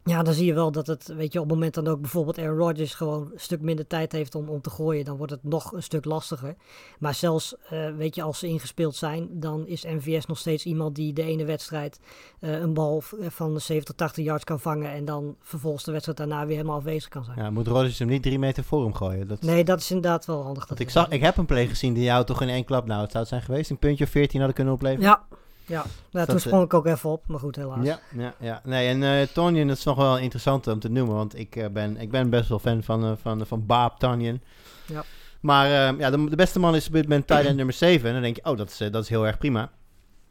[0.03, 2.37] ja, dan zie je wel dat het, weet je, op het moment dan ook bijvoorbeeld
[2.39, 5.43] Aaron Rodgers gewoon een stuk minder tijd heeft om, om te gooien, dan wordt het
[5.43, 6.55] nog een stuk lastiger.
[6.99, 10.95] Maar zelfs, eh, weet je, als ze ingespeeld zijn, dan is MVS nog steeds iemand
[10.95, 11.99] die de ene wedstrijd
[12.39, 16.17] eh, een bal v- van 70, 80 yards kan vangen en dan vervolgens de wedstrijd
[16.17, 17.37] daarna weer helemaal afwezig kan zijn.
[17.37, 19.27] Ja, moet Rodgers hem niet drie meter voor hem gooien?
[19.27, 20.65] Dat, Nee, dat is inderdaad wel handig.
[20.65, 23.01] Dat ik, zag, ik heb een play gezien die jou toch in één klap, nou
[23.01, 25.05] het zou het zijn geweest, een puntje of 14 hadden kunnen opleveren.
[25.09, 25.23] Ja,
[25.65, 25.85] ja.
[26.11, 27.85] Nou, toen Dat, sprong ik ook even op, maar goed, helaas.
[27.85, 28.61] Ja, ja, ja.
[28.63, 31.65] Nee, en eh Tonyan, dat is nog wel interessant om te noemen, want ik, eh,
[31.69, 34.41] ben, ik ben best wel fan van, eh, van, van Baap Tonyan.
[34.85, 35.03] Ja.
[35.43, 38.07] Maar eh, ja, de, de beste man is op dit moment tight nummer 7.
[38.07, 39.71] En dan denk je, oh, dat is, eh, dat is heel erg prima.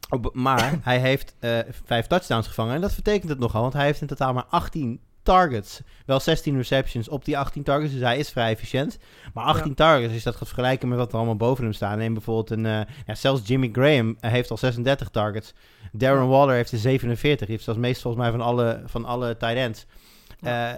[0.09, 2.75] Op- maar hij heeft eh, vijf touchdowns gevangen.
[2.75, 5.81] En dat betekent het nogal, want hij heeft in totaal maar 18 targets.
[6.05, 8.97] Wel 16 receptions op die 18 targets, dus hij is vrij efficiënt.
[9.33, 9.73] Maar 18 Ja.
[9.75, 11.97] targets, als je dat gaat vergelijken met wat er allemaal boven hem staan.
[11.97, 15.53] Neem bijvoorbeeld een, eh, ja, zelfs Jimmy Graham eh, heeft al 36 targets.
[15.91, 17.39] Darren Waller heeft er 47.
[17.39, 19.85] Die heeft zelfs meest volgens mij van alle, van alle tight ends.
[20.41, 20.71] Eh,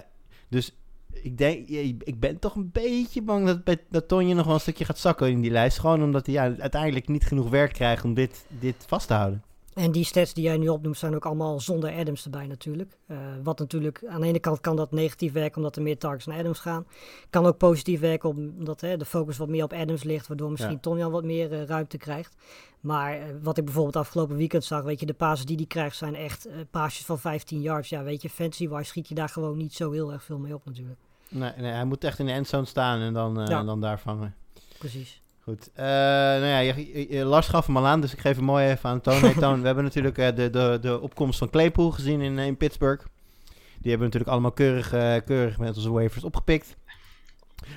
[0.48, 0.72] dus
[1.12, 1.68] ik denk,
[2.04, 4.98] ik ben toch een beetje bang dat, bij- dat Tonje nog wel een stukje gaat
[4.98, 5.78] zakken in die lijst.
[5.78, 9.42] Gewoon omdat hij ja, uiteindelijk niet genoeg werk krijgt om dit, dit vast te houden.
[9.76, 12.98] En die stats die jij nu opnoemt zijn ook allemaal zonder Adams erbij natuurlijk.
[13.06, 16.26] Eh, wat natuurlijk, aan de ene kant kan dat negatief werken omdat er meer targets
[16.26, 16.86] naar Adams gaan.
[17.30, 20.72] Kan ook positief werken omdat hè, de focus wat meer op Adams ligt, waardoor misschien
[20.72, 20.78] Ja.
[20.78, 22.36] Tonjan wat meer eh, ruimte krijgt.
[22.80, 25.96] Maar eh, wat ik bijvoorbeeld afgelopen weekend zag, weet je, de passes die hij krijgt
[25.96, 27.88] zijn echt paasjes van 15 yards.
[27.88, 30.64] Ja, weet je, fantasy-wise schiet je daar gewoon niet zo heel erg veel mee op
[30.64, 30.98] natuurlijk.
[31.28, 33.58] Nee, nee, hij moet echt in de endzone staan en dan, Ja.
[33.58, 34.34] en dan daar vangen.
[34.78, 35.20] Precies.
[35.48, 35.70] Goed.
[35.74, 38.66] Eh, nou ja, je- je- Lars gaf hem al aan, dus ik geef hem mooi
[38.68, 39.20] even aan Toon.
[39.20, 42.56] Hey, Toon, we hebben natuurlijk eh, de, de, de opkomst van Claypool gezien in, in
[42.56, 43.04] Pittsburgh.
[43.78, 46.76] Die hebben natuurlijk allemaal keurig, eh, keurig met onze waivers opgepikt.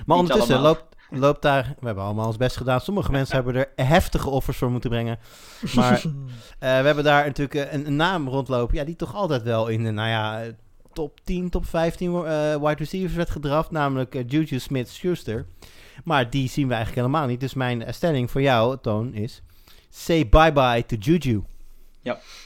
[0.06, 1.74] Maar ondertussen loopt, loopt daar...
[1.80, 2.80] We hebben allemaal ons best gedaan.
[2.80, 5.18] Sommige mensen hebben er heftige offers voor moeten brengen.
[5.74, 6.04] Maar eh,
[6.58, 8.76] we hebben daar natuurlijk eh, een, een naam rondlopen...
[8.76, 10.42] Ja, die toch altijd wel in de, nou ja...
[10.42, 10.52] eh,
[10.92, 12.22] Top 10, top 15 eh,
[12.54, 15.46] wide receivers werd gedraft, namelijk eh, Juju Smith-Schuster.
[16.04, 17.40] Maar die zien we eigenlijk helemaal niet.
[17.40, 19.42] Dus mijn eh, stelling voor jou, Toon, is...
[19.92, 21.42] Say bye-bye to Juju.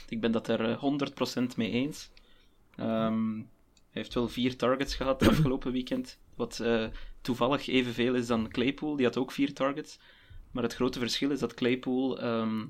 [0.09, 0.83] Ik ben dat er eh,
[1.53, 2.11] 100% mee eens.
[2.77, 6.19] Ehm, hij heeft wel vier targets gehad afgelopen weekend.
[6.35, 6.85] Wat eh,
[7.21, 8.97] toevallig evenveel is dan Claypool.
[8.97, 9.99] Die had ook vier targets.
[10.51, 12.61] Maar het grote verschil is dat Claypool ehm,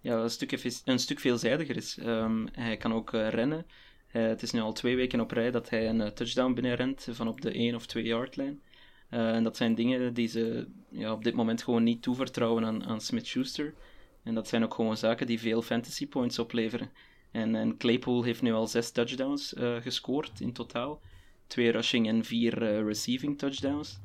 [0.00, 1.98] ja, een, stuk een stuk veelzijdiger is.
[1.98, 3.66] Ehm, hij kan ook eh, rennen.
[4.10, 7.08] Eh, het is nu al twee weken op rij dat hij een eh, touchdown binnenrent
[7.10, 8.60] van op de 1 of 2 yard lijn.
[9.10, 12.84] Eh, en dat zijn dingen die ze ja, op dit moment gewoon niet toevertrouwen aan,
[12.84, 13.74] aan Smith-Schuster.
[14.22, 16.90] En dat zijn ook gewoon zaken die veel fantasy points opleveren.
[17.30, 21.00] En, en Claypool heeft nu al zes touchdowns eh, gescoord in totaal.
[21.46, 23.98] Twee rushing en vier eh, receiving touchdowns.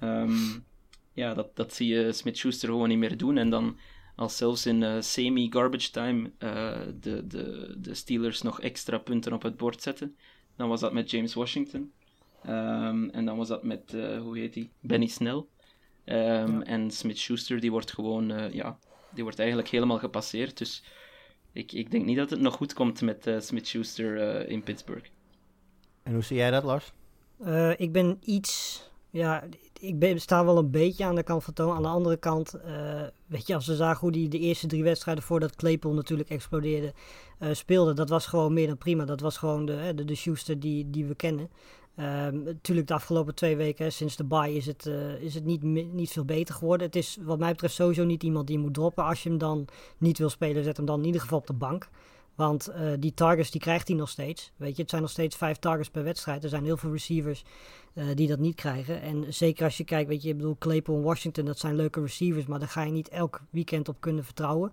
[0.00, 0.58] Ehm,
[1.12, 3.36] ja, dat, dat zie je Smith-Schuster gewoon niet meer doen.
[3.36, 3.78] En dan
[4.16, 6.30] als zelfs in semi-garbage time
[7.00, 10.16] de, de, de Steelers nog extra punten op het bord zetten,
[10.56, 11.92] dan was dat met James Washington.
[12.44, 14.70] Ehm, en dan was dat met, eh, hoe heet hij?
[14.80, 15.44] Benny Snell.
[16.04, 16.62] Ehm, Ja.
[16.62, 18.78] En Smith-Schuster, die wordt gewoon, eh, ja,
[19.14, 20.58] die wordt eigenlijk helemaal gepasseerd.
[20.58, 20.84] Dus
[21.52, 25.08] ik, ik denk niet dat het nog goed komt met eh, Smith-Schuster eh, in Pittsburgh.
[26.02, 26.92] En hoe zie jij dat, Lars?
[27.38, 28.82] Eh, ik ben iets.
[29.10, 29.44] Ja,
[29.80, 31.74] ik ben, sta wel een beetje aan de kant van Toon.
[31.76, 34.82] Aan de andere kant, eh, weet je, als we zagen hoe die de eerste drie
[34.82, 36.92] wedstrijden voordat Claypool natuurlijk explodeerde
[37.38, 39.04] eh, speelde, dat was gewoon meer dan prima.
[39.04, 41.50] Dat was gewoon de, hè, de, de Schuster die, die we kennen.
[41.96, 45.44] Ehm, natuurlijk de afgelopen twee weken, hè, sinds de bye, is het, eh, is het
[45.44, 46.86] niet, niet veel beter geworden.
[46.86, 49.04] Het is wat mij betreft sowieso niet iemand die je moet droppen.
[49.04, 51.52] Als je hem dan niet wil spelen, zet hem dan in ieder geval op de
[51.52, 51.88] bank.
[52.34, 54.52] Want eh, die targets die krijgt hij nog steeds.
[54.56, 56.42] Weet je, het zijn nog steeds vijf targets per wedstrijd.
[56.44, 57.44] Er zijn heel veel receivers
[57.94, 59.00] eh, die dat niet krijgen.
[59.00, 62.00] En zeker als je kijkt, weet je, ik bedoel, Claypool en Washington, dat zijn leuke
[62.00, 64.72] receivers, maar daar ga je niet elk weekend op kunnen vertrouwen.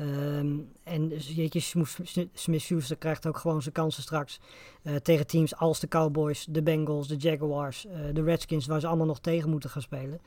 [0.00, 1.84] Ehm, en weet je,
[2.32, 4.40] Smith-Schuster krijgt ook gewoon zijn kansen straks
[4.82, 8.86] eh, tegen teams als de Cowboys, de Bengals, de Jaguars, eh, de Redskins, waar ze
[8.86, 10.20] allemaal nog tegen moeten gaan spelen.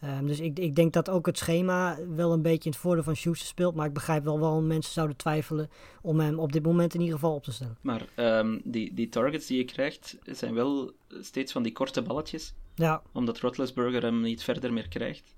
[0.00, 3.02] Ehm, dus ik, ik denk dat ook het schema wel een beetje in het voordeel
[3.02, 3.74] van Schuster speelt.
[3.74, 5.70] Maar ik begrijp wel waarom mensen zouden twijfelen
[6.02, 7.76] om hem op dit moment in ieder geval op te stellen.
[7.80, 12.54] Maar ehm, die, die targets die je krijgt, zijn wel steeds van die korte balletjes.
[12.74, 15.34] Ja, Omdat Roethlisberger hem niet verder meer krijgt.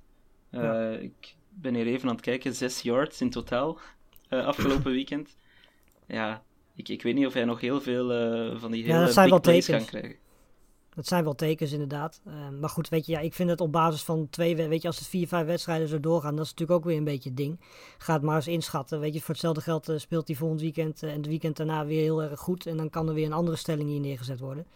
[0.51, 0.91] Eh, Ja.
[0.91, 3.79] Ik ben hier even aan het kijken, 6 yards in totaal
[4.29, 5.37] eh, afgelopen weekend.
[6.07, 6.43] Ja,
[6.75, 9.15] ik, ik weet niet of hij nog heel veel eh, van die Ja, hele dat
[9.15, 10.17] zijn big plays kan krijgen.
[10.99, 12.21] Dat zijn wel tekens inderdaad.
[12.27, 14.83] Ehm, maar goed, weet je, ja, ik vind het op basis van twee, we- weet
[14.83, 17.29] je, als het vier, vijf wedstrijden zo doorgaan, dat is natuurlijk ook weer een beetje
[17.29, 17.61] het ding.
[17.99, 19.01] Ga het maar eens inschatten.
[19.01, 21.87] Weet je, voor hetzelfde geld eh, speelt hij volgend weekend eh, en het weekend daarna
[21.87, 22.67] weer heel erg goed.
[22.67, 24.67] En dan kan er weer een andere stelling hier neergezet worden.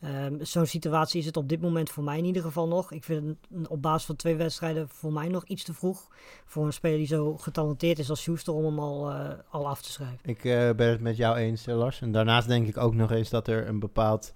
[0.00, 2.92] Ehm, Zo'n situatie is het op dit moment voor mij in ieder geval nog.
[2.92, 3.36] Ik vind
[3.68, 6.08] op basis van twee wedstrijden voor mij nog iets te vroeg.
[6.44, 9.82] Voor een speler die zo getalenteerd is als Schuster om hem al, eh, al af
[9.82, 10.18] te schrijven.
[10.22, 12.00] Ik eh, ben het met jou eens, eh, Lars.
[12.00, 14.34] En daarnaast denk ik ook nog eens dat er een bepaald...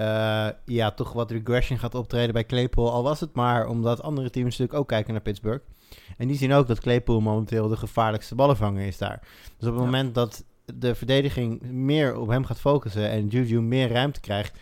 [0.00, 2.90] eh, ja, toch wat regression gaat optreden bij Claypool.
[2.92, 5.64] Al was het maar omdat andere teams natuurlijk ook kijken naar Pittsburgh.
[6.16, 9.18] En die zien ook dat Claypool momenteel de gevaarlijkste ballenvanger is daar.
[9.58, 9.90] Dus op het Ja.
[9.90, 14.58] moment dat de verdediging meer op hem gaat focussen en Juju meer ruimte krijgt...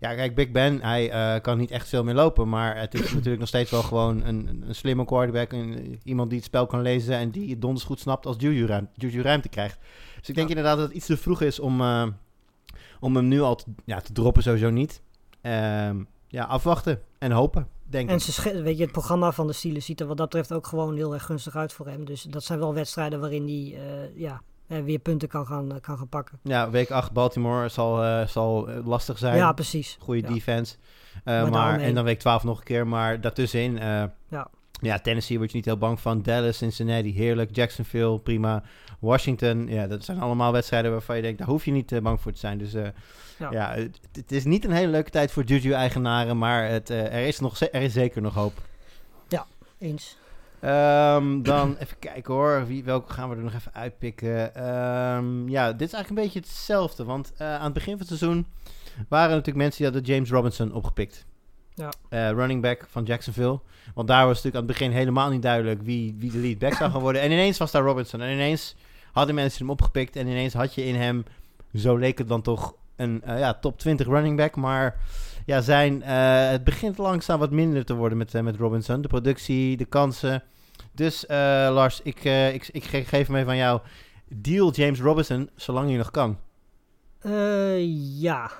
[0.00, 2.48] Ja, kijk, Big Ben, hij eh, kan niet echt veel meer lopen.
[2.48, 5.52] Maar het is natuurlijk nog steeds wel gewoon een, een slimme quarterback.
[5.52, 8.66] Een, iemand die het spel kan lezen en die het donders goed snapt als Juju
[8.66, 9.78] ruimte, Juju ruimte krijgt.
[10.18, 10.54] Dus ik denk Ja.
[10.54, 12.06] inderdaad dat het iets te vroeg is om, eh,
[13.02, 15.02] om hem nu al te, ja, te droppen, sowieso niet.
[15.40, 18.20] Ehm, ja, afwachten en hopen, denk En ik.
[18.22, 20.96] ze weet je, het programma van de Steelers ziet er wat dat betreft ook gewoon
[20.96, 22.04] heel erg gunstig uit voor hem.
[22.04, 25.98] Dus dat zijn wel wedstrijden waarin hij eh, ja, weer punten kan gaan, eh, kan
[25.98, 26.38] gaan pakken.
[26.42, 29.36] Ja, week 8 Baltimore zal, eh, zal lastig zijn.
[29.36, 29.96] Ja, precies.
[30.00, 30.34] Goede Ja.
[30.34, 30.76] defense.
[31.24, 32.86] Maar en dan week 12 nog een keer.
[32.86, 33.76] Maar daartussenin...
[34.28, 34.48] Ja.
[34.82, 36.22] Ja, Tennessee word je niet heel bang van.
[36.22, 37.56] Dallas, Cincinnati, heerlijk.
[37.56, 38.62] Jacksonville, prima.
[38.98, 41.38] Washington, ja, dat zijn allemaal wedstrijden waarvan je denkt...
[41.38, 42.58] daar hoef je niet eh, bang voor te zijn.
[42.58, 42.86] Dus eh,
[43.38, 43.50] Ja.
[43.50, 46.38] ja, het, het is niet een hele leuke tijd voor Juju-eigenaren...
[46.38, 48.60] maar het, eh, er, is nog, er is zeker nog hoop.
[49.82, 50.16] Eens.
[50.60, 52.66] Ehm, dan even kijken hoor.
[52.66, 54.54] Wie, welke gaan we er nog even uitpikken?
[54.54, 57.04] Ehm, ja, dit is eigenlijk een beetje hetzelfde.
[57.04, 58.46] Want eh, aan het begin van het seizoen
[59.08, 61.24] waren er natuurlijk mensen die hadden James Robinson opgepikt.
[61.74, 61.92] Ja.
[62.08, 63.60] Eh, running back van Jacksonville.
[63.94, 66.74] Want daar was natuurlijk aan het begin helemaal niet duidelijk wie, wie de lead back
[66.74, 67.22] zou gaan worden.
[67.22, 68.20] En ineens was daar Robinson.
[68.20, 68.76] En ineens
[69.12, 70.16] hadden mensen hem opgepikt.
[70.16, 71.24] En ineens had je in hem,
[71.74, 74.56] zo leek het dan toch, een eh, ja, top 20 running back.
[74.56, 74.96] Maar
[75.46, 79.00] ja, zijn, eh, het begint langzaam wat minder te worden met, met Robinson.
[79.00, 80.42] De productie, de kansen.
[80.92, 83.80] Dus Lars, ik, ik, ik ge- geef hem even aan jou.
[84.28, 86.38] Deal James Robinson zolang hij nog kan.
[88.18, 88.50] Ja,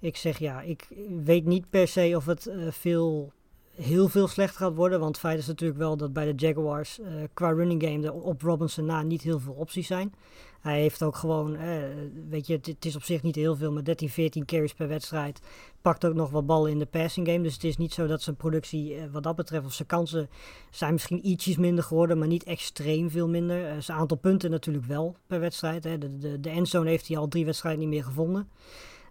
[0.00, 0.60] ik zeg ja.
[0.60, 0.88] Ik
[1.24, 3.32] weet niet per se of het eh, veel,
[3.74, 5.00] heel veel slechter gaat worden.
[5.00, 8.12] Want het feit is natuurlijk wel dat bij de Jaguars eh, qua running game er
[8.12, 10.14] op Robinson na niet heel veel opties zijn.
[10.60, 11.82] Hij heeft ook gewoon, eh,
[12.28, 15.40] weet je, het, is op zich niet heel veel, maar 13, 14 carries per wedstrijd.
[15.80, 17.42] Pakt ook nog wat ballen in de passing game.
[17.42, 20.28] Dus het is niet zo dat zijn productie, wat dat betreft, of zijn kansen
[20.70, 23.82] zijn misschien ietsjes minder geworden, maar niet extreem veel minder.
[23.82, 25.84] Zijn aantal punten natuurlijk wel per wedstrijd.
[25.84, 25.98] Hè.
[25.98, 28.48] De, de, de endzone heeft hij al drie wedstrijden niet meer gevonden.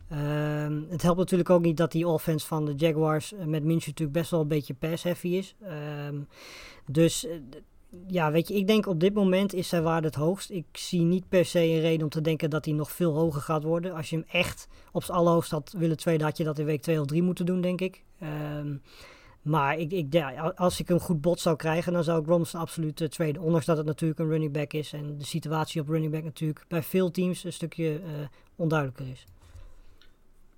[0.09, 3.87] Ehm, het helpt natuurlijk ook niet dat die offense van de Jaguars eh, met Minshew
[3.87, 5.55] natuurlijk best wel een beetje pass-heavy is.
[5.61, 6.19] Ehm,
[6.85, 7.35] dus eh,
[8.07, 10.49] ja, weet je, ik denk op dit moment is zijn waarde het hoogst.
[10.49, 13.41] Ik zie niet per se een reden om te denken dat hij nog veel hoger
[13.41, 13.93] gaat worden.
[13.93, 16.81] Als je hem echt op z'n allerhoogst had willen tweede, had je dat in week
[16.81, 18.03] 2 of 3 moeten doen, denk ik.
[18.19, 18.75] Ehm,
[19.41, 20.23] maar ik, ik,
[20.55, 23.41] als ik een goed bot zou krijgen, dan zou ik Robinson absoluut uh, traden.
[23.41, 24.93] Ondanks dat het natuurlijk een running back is.
[24.93, 28.01] En de situatie op running back natuurlijk bij veel teams een stukje
[28.55, 29.25] onduidelijker is.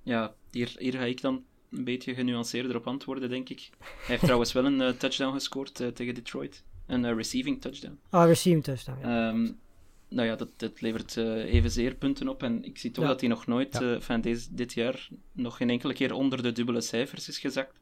[0.03, 3.69] Ja, hier, hier ga ik dan een beetje genuanceerder op antwoorden, denk ik.
[3.79, 6.63] Hij heeft trouwens wel een uh, touchdown gescoord uh, tegen Detroit.
[6.87, 7.99] Een uh, receiving touchdown.
[8.09, 9.29] Ah, receiving touchdown, ja.
[9.29, 9.59] Um,
[10.07, 12.43] nou ja, dat, dat levert evenzeer punten op.
[12.43, 13.09] En ik zie toch ja.
[13.09, 13.99] dat hij nog nooit, ja.
[13.99, 17.79] van deze, dit jaar, nog geen enkele keer onder de dubbele cijfers is gezakt.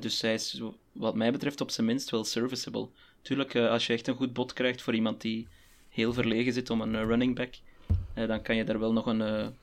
[0.00, 2.88] Dus hij is, wat mij betreft, op zijn minst wel serviceable.
[3.22, 5.48] Tuurlijk, als je echt een goed bod krijgt voor iemand die
[5.88, 7.54] heel verlegen zit om een running back,
[8.14, 9.54] dan kan je daar wel nog een,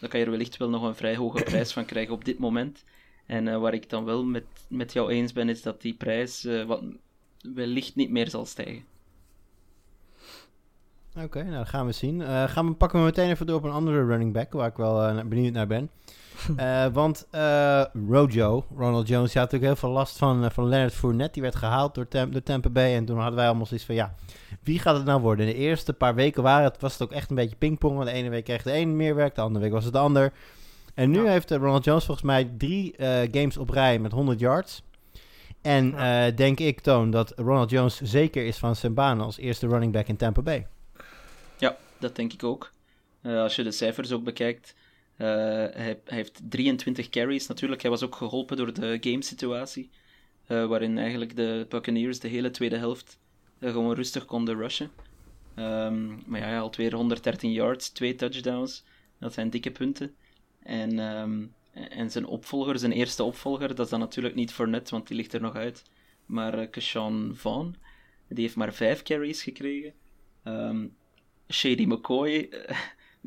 [0.00, 2.38] dan kan je er wellicht wel nog een vrij hoge prijs van krijgen op dit
[2.38, 2.84] moment.
[3.26, 6.44] En uh, waar ik dan wel met, met jou eens ben, is dat die prijs
[6.44, 6.82] uh, wat,
[7.54, 8.84] wellicht niet meer zal stijgen.
[11.16, 12.20] Oké, nou dat gaan we zien.
[12.20, 14.76] Uh, gaan we, pakken we meteen even door op een andere running back, waar ik
[14.76, 15.90] wel benieuwd naar ben.
[16.56, 17.26] Uh, want
[18.08, 21.32] Rojo, Ronald Jones, had natuurlijk heel veel last van, van Leonard Fournette.
[21.32, 22.94] Die werd gehaald door, Tem door Tampa Bay.
[22.94, 24.14] En toen hadden wij allemaal zoiets van, ja,
[24.62, 25.46] wie gaat het nou worden?
[25.46, 28.04] In de eerste paar weken waren het, was het ook echt een beetje pingpong.
[28.04, 30.32] De ene week kreeg de een meer werk, de andere week was het de ander.
[30.94, 31.30] En nu ja.
[31.30, 32.94] heeft Ronald Jones volgens mij drie
[33.30, 34.82] games op rij met 100 yards.
[35.62, 36.30] En ja.
[36.30, 40.06] denk ik, Toon, dat Ronald Jones zeker is van zijn baan als eerste running back
[40.06, 40.66] in Tampa Bay.
[41.58, 42.72] Ja, dat denk ik ook.
[43.22, 44.74] Als je de cijfers ook bekijkt,
[45.20, 45.26] uh,
[45.72, 47.46] hij, heeft 23 carries.
[47.46, 49.90] Natuurlijk, hij was ook geholpen door de game-situatie.
[50.46, 53.18] eh, waarin eigenlijk de Buccaneers de hele tweede helft
[53.58, 54.90] eh, gewoon rustig konden rushen.
[55.54, 58.84] Ehm, maar ja, hij had weer 113 yards, twee touchdowns.
[59.18, 60.14] Dat zijn dikke punten.
[60.62, 65.06] En, ehm, en zijn opvolger, zijn eerste opvolger, dat is dan natuurlijk niet Fournette, want
[65.06, 65.82] die ligt er nog uit.
[66.26, 67.76] Maar uh, Keshawn Vaughn,
[68.28, 69.92] die heeft maar vijf carries gekregen.
[70.42, 70.86] Ehm,
[71.48, 72.78] Shady McCoy, eh,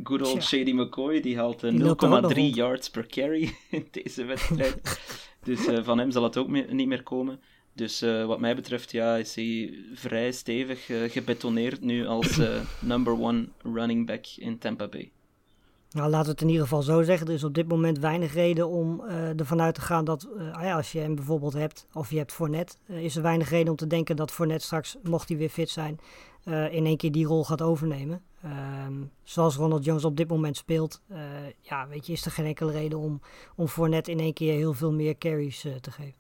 [0.04, 0.44] good old.
[0.44, 2.56] Shady McCoy, die haalt eh, Die loopt er ook nog 0,3 rond.
[2.56, 5.00] yards per carry in deze wedstrijd.
[5.44, 7.40] dus eh, van hem zal het ook niet meer komen.
[7.74, 12.42] Dus eh, wat mij betreft ja, is hij vrij stevig eh, gebetoneerd nu als
[12.80, 15.12] number one running back in Tampa Bay.
[15.92, 17.28] Nou, laten we het in ieder geval zo zeggen.
[17.28, 19.02] Er is op dit moment weinig reden om
[19.38, 22.32] ervan uit te gaan dat, ah ja, als je hem bijvoorbeeld hebt, of je hebt
[22.32, 25.70] Fournette, is er weinig reden om te denken dat Fournette straks, mocht hij weer fit
[25.70, 26.00] zijn,
[26.72, 28.22] in één keer die rol gaat overnemen.
[28.44, 31.20] Ehm, zoals Ronald Jones op dit moment speelt, eh,
[31.62, 33.22] ja, weet je, is er geen enkele reden om,
[33.56, 36.14] om Fournette in één keer heel veel meer carries eh, te geven.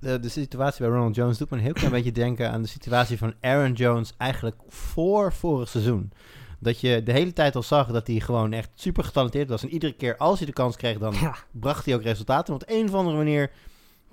[0.00, 2.68] De, de situatie bij Ronald Jones doet me een heel klein beetje denken aan de
[2.68, 6.12] situatie van Aaron Jones eigenlijk voor vorig seizoen.
[6.58, 9.62] Dat je de hele tijd al zag dat hij gewoon echt super getalenteerd was.
[9.62, 12.50] En iedere keer als hij de kans kreeg, dan Ja, bracht hij ook resultaten.
[12.50, 13.50] Want op een of andere manier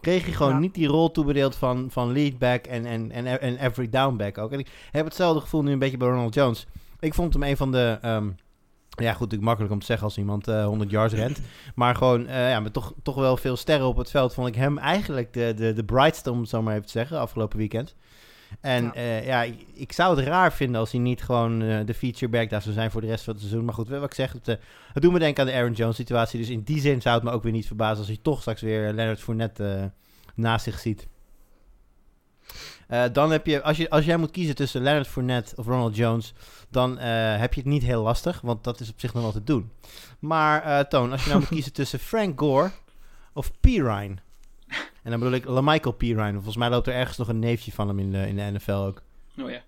[0.02, 0.60] kreeg hij gewoon Ja.
[0.60, 4.52] niet die rol toebedeeld van, van leadback en, en, en, en every downback ook.
[4.52, 6.68] En ik heb hetzelfde gevoel nu een beetje bij Ronald Jones.
[7.00, 7.98] Ik vond hem een van de...
[8.02, 8.30] ehm,
[8.90, 11.40] ja, goed, natuurlijk makkelijk om te zeggen als iemand eh 100 yards rent.
[11.76, 14.34] Maar gewoon, eh, ja, met toch, toch wel veel sterren op het veld...
[14.34, 17.20] vond ik hem eigenlijk de, de, de brightste, om het zo maar even te zeggen,
[17.20, 17.96] afgelopen weekend.
[18.62, 19.02] En Ja.
[19.02, 22.32] ja, ja ik, ik zou het raar vinden als hij niet gewoon eh, de feature
[22.32, 23.66] back daar zou zijn voor de rest van het seizoen.
[23.66, 24.56] Maar goed, wat ik zeg, het, eh,
[24.94, 26.40] het doet me denken aan de Aaron Jones situatie.
[26.40, 28.62] Dus in die zin zou het me ook weer niet verbazen als hij toch straks
[28.62, 29.84] weer Leonard Fournette eh,
[30.36, 31.08] naast zich ziet.
[32.90, 35.96] Eh, dan heb je als, je, als jij moet kiezen tussen Leonard Fournette of Ronald
[35.96, 36.34] Jones,
[36.70, 39.32] dan eh, heb je het niet heel lastig, want dat is op zich nog wel
[39.32, 39.72] te doen.
[40.20, 42.72] Maar eh, Toon, als je nou moet kiezen tussen Frank Gore
[43.34, 43.66] of P.
[43.66, 44.20] Ryan.
[45.04, 46.02] En dan bedoel ik LaMichael P.
[46.02, 46.34] Ryan.
[46.34, 48.72] Volgens mij loopt er ergens nog een neefje van hem in de, in de NFL
[48.72, 49.02] ook.
[49.40, 49.62] Oh ja.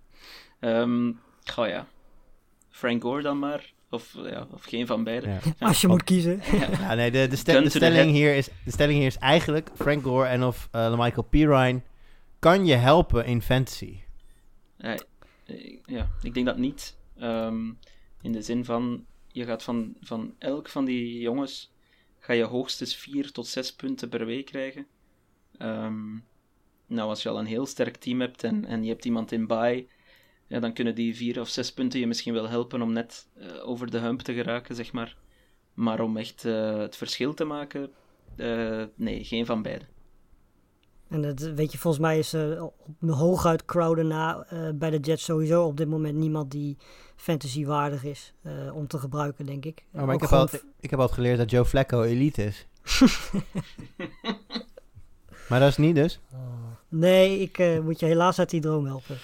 [0.60, 1.12] Ehm
[1.44, 1.86] goh ja.
[2.70, 3.72] Frank Gore dan maar.
[3.90, 5.28] Of, ja, of geen van beide.
[5.28, 5.40] Ja.
[5.60, 6.42] als je moet kiezen.
[6.82, 10.28] Ja, nee, de, de, stel- stelling hier is, de stelling hier is eigenlijk Frank Gore
[10.28, 11.36] en of uh, Michael P.
[12.42, 14.00] Kan je helpen in fantasy.
[14.78, 14.94] Eh,
[15.46, 16.98] eh, ja, ik denk dat niet.
[17.18, 17.72] Ehm,
[18.22, 21.74] in de zin van, je gaat van, van elk van die jongens,
[22.20, 24.88] ga je hoogstens 4 tot 6 punten per week krijgen.
[25.58, 26.14] Ehm,
[26.86, 29.48] nou, als je al een heel sterk team hebt en, en je hebt iemand in
[29.48, 29.88] bye,
[30.48, 33.68] ja, dan kunnen die 4 of 6 punten je misschien wel helpen om net eh,
[33.68, 35.18] over de hump te geraken, zeg maar.
[35.74, 37.92] Maar om echt het verschil te maken,
[38.96, 39.86] nee, geen van beide.
[41.12, 42.74] En dat, weet je, volgens mij is op
[43.08, 46.78] hooguit crowden na eh, bij de Jets sowieso op dit moment niemand die
[47.16, 49.84] fantasy waardig is eh, om te gebruiken, denk ik.
[49.94, 50.48] Oh, maar ik heb, al,
[50.80, 52.68] ik heb geleerd dat Joe Flacco elite is.
[55.50, 56.20] maar dat is niet dus.
[56.88, 59.18] Nee, ik eh, moet je helaas uit die droom helpen.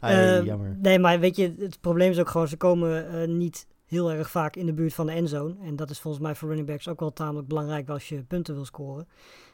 [0.00, 0.76] Ai, jammer.
[0.82, 4.56] Nee, maar weet je, het probleem is ook gewoon, ze komen niet heel erg vaak
[4.56, 5.54] in de buurt van de endzone.
[5.62, 8.54] En dat is volgens mij voor running backs ook wel tamelijk belangrijk als je punten
[8.54, 9.08] wil scoren.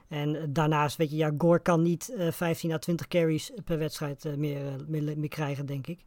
[0.09, 3.79] En eh, daarnaast, weet je, ja, Gore kan niet eh 15 à 20 carries per
[3.79, 6.05] wedstrijd eh, meer, eh, meer, meer krijgen, denk ik.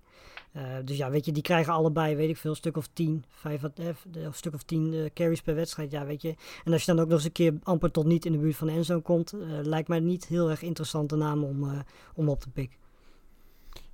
[0.52, 3.24] Eh, dus ja, weet je, die krijgen allebei, weet ik veel, een stuk of 10,
[3.30, 5.92] vijf, à- eh, een stuk of 10 eh, carries per wedstrijd.
[5.92, 6.36] Ja, weet je.
[6.64, 8.56] En als je dan ook nog eens een keer amper tot niet in de buurt
[8.56, 11.80] van de endzone komt, eh, lijkt mij niet heel erg interessante naam om, eh,
[12.14, 12.78] om op te pikken.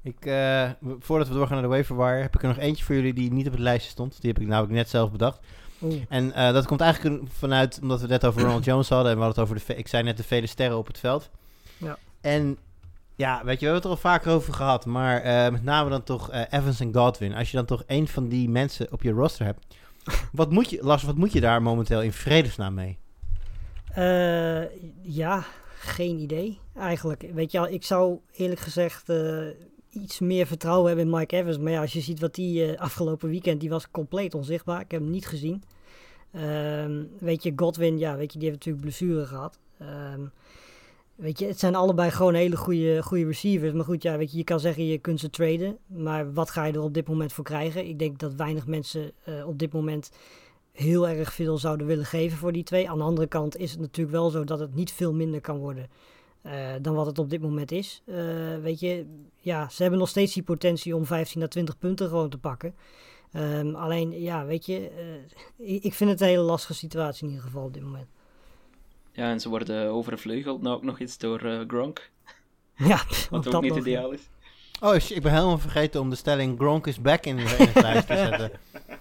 [0.02, 2.96] Ik, eh, voordat we doorgaan naar de waiver wire, heb ik er nog eentje voor
[2.96, 4.22] jullie die niet op het lijstje stond.
[4.22, 5.40] Die heb ik namelijk net zelf bedacht.
[5.82, 6.02] Oeh.
[6.10, 9.12] En eh, dat komt eigenlijk vanuit, omdat we het net over Ronald Jones hadden.
[9.12, 11.30] En we hadden het over de, ik zei net de vele sterren op het veld.
[11.78, 11.98] Ja.
[12.22, 12.58] En
[13.16, 14.86] ja, weet je, we hebben het er al vaker over gehad.
[14.86, 17.34] Maar eh, met name dan toch eh, Evans en Godwin.
[17.34, 19.66] Als je dan toch een van die mensen op je roster hebt.
[20.32, 22.98] wat moet je, Lars, wat moet je daar momenteel in vredesnaam mee?
[25.02, 25.44] Ja,
[25.80, 27.26] geen idee eigenlijk.
[27.34, 29.08] Weet je, ik zou eerlijk gezegd
[29.96, 31.58] iets meer vertrouwen hebben in Mike Evans.
[31.58, 34.82] Maar ja, als je ziet wat die eh, afgelopen weekend, die was compleet onzichtbaar.
[34.82, 35.64] Ik heb hem niet gezien.
[36.32, 39.60] Ehm, weet je, Godwin, ja, weet je, die heeft natuurlijk blessure gehad.
[39.80, 40.22] Ehm,
[41.16, 43.74] weet je, het zijn allebei gewoon hele goede, goede receivers.
[43.74, 45.78] Maar goed, ja, weet je, je kan zeggen je kunt ze traden.
[45.88, 47.88] Maar wat ga je er op dit moment voor krijgen?
[47.88, 50.12] Ik denk dat weinig mensen eh, op dit moment
[50.72, 52.90] heel erg veel zouden willen geven voor die twee.
[52.90, 55.58] Aan de andere kant is het natuurlijk wel zo dat het niet veel minder kan
[55.58, 55.90] worden
[56.46, 58.02] eh, dan wat het op dit moment is.
[58.06, 58.16] Eh,
[58.62, 59.06] weet je,
[59.36, 62.76] ja, ze hebben nog steeds die potentie om 15 à 20 punten gewoon te pakken.
[63.36, 64.90] Ehm, alleen, ja, weet je,
[65.58, 68.08] eh, ik, vind het een hele lastige situatie in ieder geval op dit moment.
[69.12, 72.10] Ja, en ze worden overvleugeld nou ook nog eens door eh, Gronk,
[72.76, 74.30] Ja, wat ook ook niet ideaal is.
[74.82, 77.82] Oh, shit, ik ben helemaal vergeten om de stelling Gronk is back in, in het
[77.82, 78.52] lijst te zetten.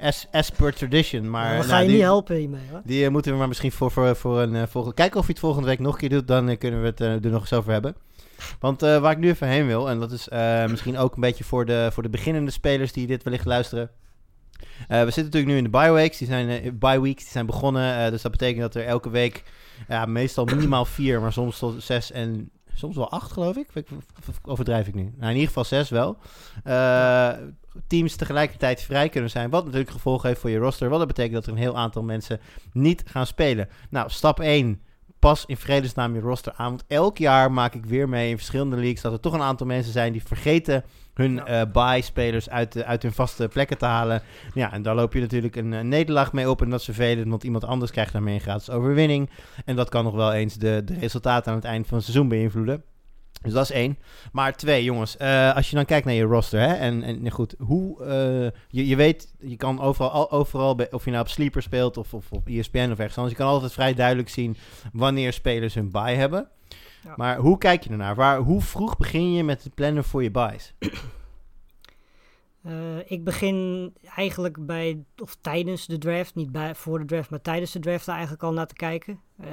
[0.00, 1.30] as, as per tradition.
[1.30, 2.80] Maar we nou, gaan je die, niet helpen hiermee hoor.
[2.84, 4.96] Die eh, moeten we maar misschien voor, voor, voor een uh, volgende...
[4.96, 6.28] Kijken of je het volgende week nog een keer doet.
[6.28, 7.96] Dan uh, kunnen we het er nog eens over hebben.
[8.60, 9.90] Want waar ik nu even heen wil...
[9.90, 10.28] En dat is
[10.70, 13.90] misschien ook een beetje voor de, voor de beginnende spelers die dit wellicht luisteren.
[14.88, 16.18] we zitten natuurlijk nu in de bye weeks.
[16.18, 18.10] Die zijn, bye weeks die zijn begonnen.
[18.10, 19.42] dus dat betekent dat er elke week...
[19.88, 23.68] Ja, meestal minimaal vier, maar soms tot zes en soms wel acht, geloof ik.
[24.28, 25.02] Of overdrijf ik nu?
[25.02, 26.18] Nou, in ieder geval zes wel.
[27.86, 29.50] Teams tegelijkertijd vrij kunnen zijn.
[29.50, 30.88] Wat natuurlijk gevolg heeft voor je roster.
[30.88, 32.40] Wat dat betekent dat er een heel aantal mensen
[32.72, 33.68] niet gaan spelen.
[33.90, 34.80] Nou, stap 1.
[35.18, 36.68] Pas in vredesnaam je roster aan.
[36.68, 39.66] Want elk jaar maak ik weer mee in verschillende leagues dat er toch een aantal
[39.66, 44.22] mensen zijn die vergeten hun uh, buy-spelers uit, uit hun vaste plekken te halen.
[44.54, 46.62] Ja, en daar loop je natuurlijk een, een nederlaag mee op.
[46.62, 49.30] En dat is vervelend, want iemand anders krijgt daarmee een gratis overwinning.
[49.64, 52.28] En dat kan nog wel eens de, de resultaten aan het eind van het seizoen
[52.28, 52.82] beïnvloeden.
[53.46, 53.98] Dus dat is één.
[54.32, 57.54] Maar twee, jongens, uh, als je dan kijkt naar je roster, hè, en, en goed,
[57.58, 61.96] hoe, uh, je, je weet, je kan overal, overal of je nou op Sleeper speelt
[61.96, 64.56] of, of op ESPN of ergens anders, je kan altijd vrij duidelijk zien
[64.92, 66.48] wanneer spelers hun buy hebben.
[67.04, 67.12] Ja.
[67.16, 68.14] Maar hoe kijk je ernaar?
[68.14, 70.74] Waar, hoe vroeg begin je met het plannen voor je buys?
[72.66, 77.42] Uh, ik begin eigenlijk bij, of tijdens de draft, niet bij, voor de draft, maar
[77.42, 79.20] tijdens de draft eigenlijk al naar te kijken.
[79.40, 79.48] Uh,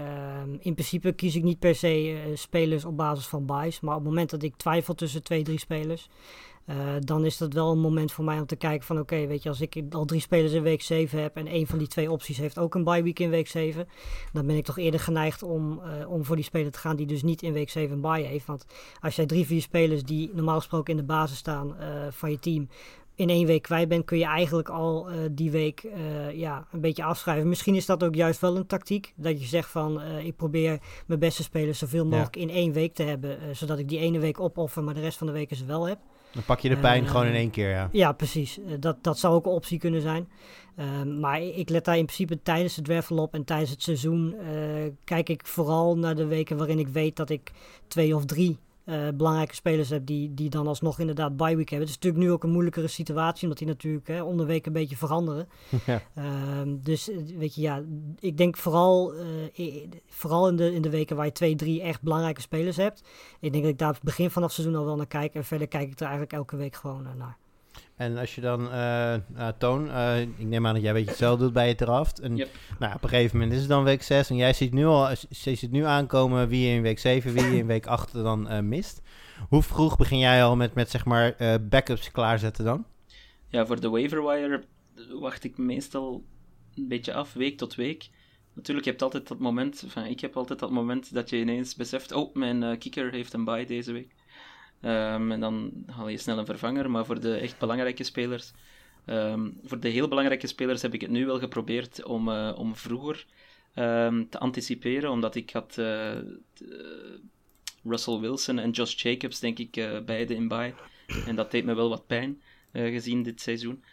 [0.60, 4.00] in principe kies ik niet per se uh, spelers op basis van buys, maar op
[4.00, 6.10] het moment dat ik twijfel tussen twee, drie spelers,
[7.00, 9.50] dan is dat wel een moment voor mij om te kijken van oké, weet je,
[9.50, 12.38] als ik al drie spelers in week 7 heb en een van die twee opties
[12.38, 13.88] heeft ook een bye week in week 7,
[14.34, 17.24] dan ben ik toch eerder geneigd om, om voor die speler te gaan die dus
[17.24, 18.46] niet in week 7 een bye heeft.
[18.46, 18.66] Want
[19.00, 21.76] als jij drie, vier spelers die normaal gesproken in de basis staan
[22.12, 22.68] van je team,
[23.16, 26.82] in één week kwijt bent, kun je eigenlijk al uh, die week uh, ja, een
[26.82, 27.50] beetje afschrijven.
[27.50, 29.14] Misschien is dat ook juist wel een tactiek.
[29.16, 32.42] Dat je zegt van uh, ik probeer mijn beste spelers zoveel mogelijk ja.
[32.42, 33.38] in één week te hebben.
[33.56, 35.98] zodat ik die ene week opoffer, maar de rest van de weken ze wel heb.
[36.32, 37.90] Dan pak je de pijn gewoon in één keer, ja.
[37.92, 38.60] Ja, precies.
[38.80, 40.30] dat, dat zou ook een optie kunnen zijn.
[40.76, 44.36] Ehm, maar ik let daar in principe tijdens de draft op en tijdens het seizoen
[45.04, 47.52] kijk ik vooral naar de weken waarin ik weet dat ik
[47.88, 51.88] twee of drie uh, belangrijke spelers hebt die, die dan alsnog inderdaad bye week hebben.
[51.88, 54.74] Het is natuurlijk nu ook een moeilijkere situatie, omdat die natuurlijk hè, onder week een
[54.74, 55.48] beetje veranderen.
[55.86, 56.02] Ja.
[56.18, 56.24] Uh,
[56.68, 57.84] dus weet je, ja,
[58.20, 59.14] ik denk vooral,
[59.56, 63.04] uh, vooral in, de, in de weken waar je twee, drie echt belangrijke spelers hebt.
[63.40, 65.34] Ik denk dat ik daar begin vanaf het seizoen al wel naar kijk.
[65.34, 67.38] En verder kijk ik er eigenlijk elke week gewoon naar.
[67.96, 71.10] En als je dan, uh, uh, Toon, uh, ik neem aan dat jij een beetje
[71.10, 72.20] hetzelfde doet bij je draft.
[72.20, 72.50] En yep.
[72.80, 75.10] nou, op een gegeven moment is het dan week 6 en jij ziet nu al,
[75.10, 78.68] je ziet nu aankomen wie je in week 7, wie je in week 8 dan
[78.68, 79.02] mist.
[79.50, 81.36] Hoe vroeg begin jij al met, met zeg maar
[81.70, 82.86] backups klaarzetten dan?
[83.48, 84.64] Ja, voor de waiver wire
[85.20, 86.24] wacht ik meestal
[86.76, 88.10] een beetje af, week tot week.
[88.54, 91.76] Natuurlijk, je hebt altijd dat moment, enfin, ik heb altijd dat moment dat je ineens
[91.76, 94.16] beseft, oh, mijn kicker heeft een bye deze week.
[94.86, 96.92] Um, en dan haal je snel een vervanger.
[96.92, 98.52] Maar voor de echt belangrijke spelers,
[99.06, 102.76] um, voor de heel belangrijke spelers heb ik het nu wel geprobeerd om, uh, om
[102.76, 103.26] vroeger
[103.76, 105.12] um, te anticiperen.
[105.12, 106.18] Omdat ik had uh,
[107.84, 109.72] Russell Wilson en Josh Jacobs, denk ik,
[110.06, 110.74] beide in bye.
[111.26, 112.42] En dat deed me wel wat pijn,
[112.74, 113.84] gezien dit seizoen.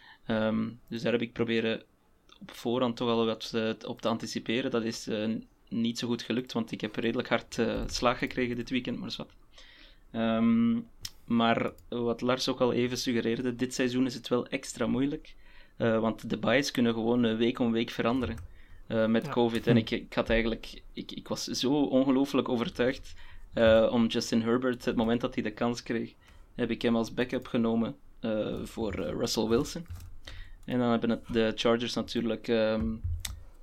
[0.87, 1.83] dus daar heb ik proberen
[2.39, 3.53] op voorhand toch al wat
[3.85, 4.71] op te anticiperen.
[4.71, 5.09] Dat is
[5.69, 9.29] niet zo goed gelukt, want ik heb redelijk hard slag gekregen dit weekend, maar wat.
[10.11, 10.87] Um,
[11.25, 15.35] maar wat Lars ook al even suggereerde, dit seizoen is het wel extra moeilijk.
[15.77, 18.37] Uh, want de buys kunnen gewoon week om week veranderen
[18.87, 19.31] uh, met ja.
[19.31, 19.67] COVID.
[19.67, 23.13] En ik, ik had eigenlijk, ik, ik was zo ongelooflijk overtuigd
[23.53, 26.13] uh, om Justin Herbert, het moment dat hij de kans kreeg,
[26.55, 27.95] heb ik hem als backup genomen
[28.63, 29.85] voor Russell Wilson.
[30.65, 33.01] En dan hebben het, de Chargers natuurlijk um,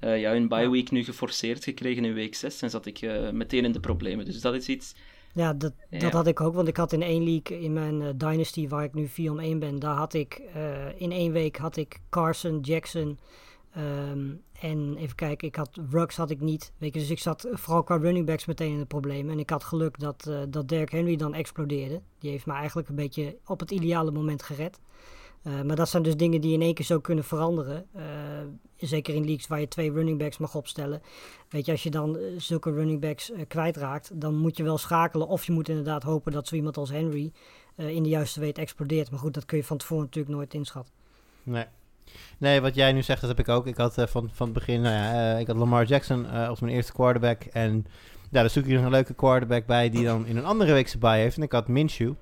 [0.01, 3.01] ja, hun bye week nu geforceerd gekregen in week 6 en zat ik
[3.32, 4.24] meteen in de problemen.
[4.24, 4.94] Dus dat is iets
[5.39, 6.55] ja, dat, dat had ik ook.
[6.55, 9.39] Want ik had in één league in mijn uh, Dynasty, waar ik nu 4 om
[9.39, 13.18] 1 ben, daar had ik uh, in één week had ik Carson, Jackson
[13.76, 16.72] um, en even kijken, ik had Ruggs had ik niet.
[16.78, 19.32] Weet je, dus ik zat vooral qua running backs meteen in de problemen.
[19.32, 22.01] En ik had geluk dat, uh, dat Derrick Henry dan explodeerde.
[22.18, 24.80] Die heeft me eigenlijk een beetje op het ideale moment gered.
[25.49, 27.86] Uh, maar dat zijn dus dingen die in één keer zo kunnen veranderen.
[27.96, 28.03] Uh,
[28.76, 31.03] zeker in leagues waar je twee running backs mag opstellen.
[31.49, 35.28] Weet je, als je dan uh, zulke running backs kwijtraakt, dan moet je wel schakelen.
[35.28, 37.32] Of je moet inderdaad hopen dat zo iemand als Henry
[37.76, 39.11] in de juiste weet explodeert.
[39.11, 40.94] Maar goed, dat kun je van tevoren natuurlijk nooit inschatten.
[41.42, 41.64] Nee.
[42.38, 43.66] Nee, wat jij nu zegt, dat heb ik ook.
[43.66, 46.92] Ik had van, van het begin, nou ja, ik had Lamar Jackson als mijn eerste
[46.92, 47.42] quarterback.
[47.42, 47.86] En
[48.30, 50.88] ja, daar zoek je nog een leuke quarterback bij die dan in een andere week
[50.88, 51.36] zijn bye heeft.
[51.36, 52.12] En ik had Minshew.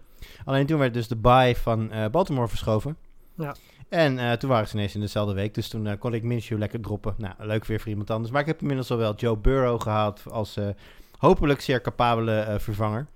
[0.45, 2.97] Alleen toen werd dus de bye van Baltimore verschoven.
[3.37, 3.55] Ja.
[3.89, 5.55] En uh, toen waren ze ineens in dezelfde week.
[5.55, 7.15] Dus toen uh, kon ik Minshew lekker droppen.
[7.19, 8.33] Nou, leuk weer voor iemand anders.
[8.33, 10.69] Maar ik heb inmiddels al wel Joe Burrow gehaald als uh,
[11.19, 13.07] hopelijk zeer capabele vervanger.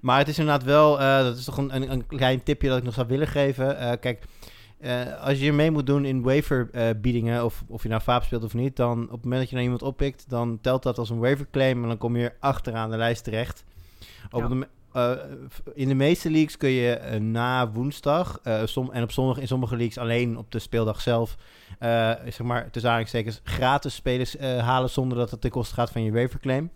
[0.00, 2.84] Maar het is inderdaad wel, dat is toch een, een, een, klein tipje dat ik
[2.84, 3.98] nog zou willen geven.
[4.00, 4.24] kijk,
[4.80, 8.54] eh, als je mee moet doen in waiver-biedingen, of, of je nou Vaap speelt of
[8.54, 11.18] niet, dan op het moment dat je naar iemand oppikt, dan telt dat als een
[11.18, 13.64] waiver claim en dan kom je achteraan de lijst terecht.
[14.30, 14.66] Op Ja.
[14.92, 15.12] Eh,
[15.74, 19.46] in de meeste leagues kun je eh, na woensdag, eh, som, en op zondag in
[19.46, 21.36] sommige leagues alleen op de speeldag zelf,
[22.24, 26.12] zeg maar, tussen aanhalingstekens, gratis spelers halen zonder dat het ten koste gaat van je
[26.12, 26.70] waiver claim.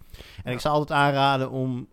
[0.45, 1.89] En ik zou altijd aanraden om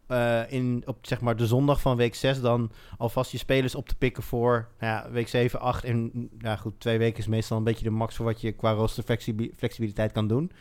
[0.50, 3.96] in, op zeg maar, de zondag van week 6 dan alvast je spelers op te
[3.96, 7.64] pikken voor nou ja, week 7, 8 en ja, goed, twee weken is meestal een
[7.64, 10.52] beetje de max voor wat je qua roster flexibi- flexibiliteit kan doen.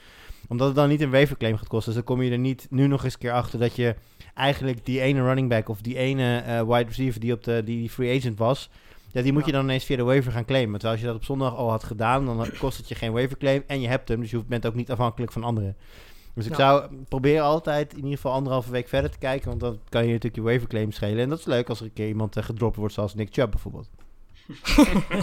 [0.48, 1.92] Omdat het dan niet een waiver claim gaat kosten.
[1.92, 3.94] Dus dan kom je er niet nu nog eens een keer achter dat je
[4.40, 7.90] eigenlijk die ene running back of die ene eh, wide receiver die op de die
[7.90, 8.70] free agent was,
[9.12, 9.46] ja, die moet Ja.
[9.46, 10.72] je dan ineens via de waiver gaan claimen.
[10.72, 13.36] Terwijl als je dat op zondag al had gedaan, dan kost het je geen waiver
[13.38, 15.76] claim en je hebt hem, dus je bent ook niet afhankelijk van anderen.
[16.34, 16.56] Dus ik Ja.
[16.56, 20.08] zou proberen altijd in ieder geval anderhalve week verder te kijken, want dan kan je
[20.08, 21.18] natuurlijk je waiver claim schelen.
[21.18, 23.50] En dat is leuk als er een keer iemand eh, gedropt wordt, zoals Nick Chubb
[23.50, 23.88] bijvoorbeeld.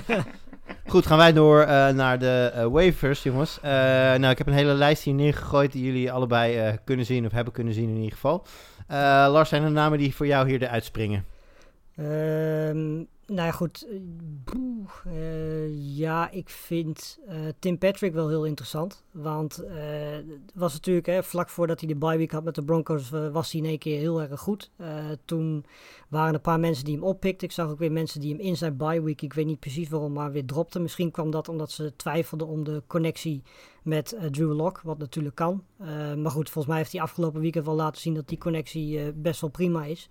[0.87, 3.59] Goed, gaan wij door eh, naar de waivers, jongens.
[3.61, 7.53] Nou, ik heb een hele lijst hier neergegooid die jullie allebei kunnen zien of hebben
[7.53, 8.45] kunnen zien in ieder geval.
[8.87, 8.97] Eh,
[9.31, 11.25] Lars, zijn er namen die voor jou hier eruit springen?
[11.95, 13.87] Ehm, nou ja, goed.
[15.05, 19.03] eh, eh, ja, ik vind eh, Tim Patrick wel heel interessant.
[19.11, 23.09] Want het was natuurlijk hè, vlak voordat hij de bye week had met de Broncos,
[23.09, 24.71] was hij in één keer heel erg goed.
[25.25, 25.65] Toen
[26.09, 27.47] waren er een paar mensen die hem oppikten.
[27.47, 29.89] Ik zag ook weer mensen die hem in zijn bye week, ik weet niet precies
[29.89, 30.81] waarom, maar weer dropten.
[30.81, 33.43] Misschien kwam dat omdat ze twijfelden om de connectie
[33.83, 35.63] met Drew Lock, wat natuurlijk kan.
[36.17, 39.41] Maar goed, volgens mij heeft hij afgelopen weekend wel laten zien dat die connectie best
[39.41, 40.09] wel prima is.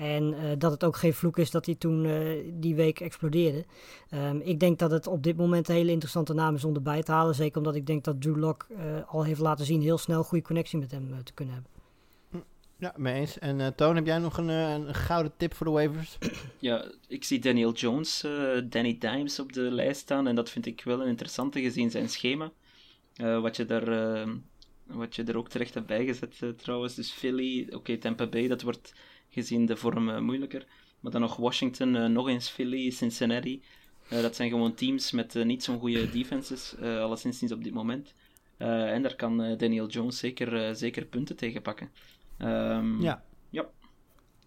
[0.00, 2.20] En eh, dat het ook geen vloek is dat hij toen eh,
[2.52, 3.64] die week explodeerde.
[4.10, 7.02] Ehm, ik denk dat het op dit moment een hele interessante naam is om erbij
[7.02, 7.34] te halen.
[7.34, 10.44] Zeker omdat ik denk dat Drew Lock eh, al heeft laten zien heel snel goede
[10.44, 11.72] connectie met hem te kunnen hebben.
[12.78, 13.38] Ja, mee eens.
[13.38, 16.18] En eh Toon, heb jij nog een, een gouden tip voor de waivers?
[16.58, 20.26] Ja, ik zie Daniel Jones, eh, Danny Dimes op de lijst staan.
[20.26, 22.52] En dat vind ik wel een interessante gezien zijn schema.
[23.14, 24.26] Eh, wat, je daar,
[24.86, 26.94] wat je er ook terecht hebt bijgezet trouwens.
[26.94, 28.92] Dus Philly, oké, Tampa Bay, dat wordt
[29.30, 30.66] gezien de vorm eh, moeilijker.
[31.00, 33.62] Maar dan nog Washington, eh, nog eens Philly, Cincinnati.
[34.08, 38.14] Eh, dat zijn gewoon teams met niet zo'n goede defenses, alleszins niet op dit moment.
[38.56, 41.90] En daar kan Daniel Jones zeker, zeker punten tegen pakken.
[42.38, 43.22] Ehm, Ja.
[43.50, 43.68] Ja.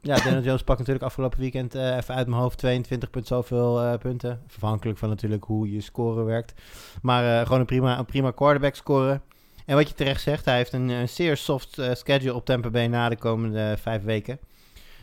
[0.02, 3.98] Ja, Daniel Jones pakt natuurlijk afgelopen weekend even uit mijn hoofd 22 punt zoveel eh,
[3.98, 4.42] punten.
[4.48, 6.54] Afhankelijk van natuurlijk hoe je score werkt.
[7.02, 9.22] Maar gewoon een prima, een prima quarterback scoren.
[9.66, 12.88] En wat je terecht zegt, hij heeft een, een zeer soft schedule op Tampa Bay
[12.88, 14.40] na de komende vijf weken.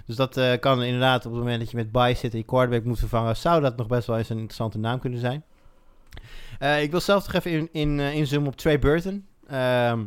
[0.07, 2.45] Dus dat eh, kan inderdaad op het moment dat je met bye zit en je
[2.45, 5.45] quarterback moet vervangen, zou dat nog best wel eens een interessante naam kunnen zijn.
[6.59, 9.27] Eh, ik wil zelf toch even in, in, eh, inzoomen op Trey Burton.
[9.47, 10.05] Ehm,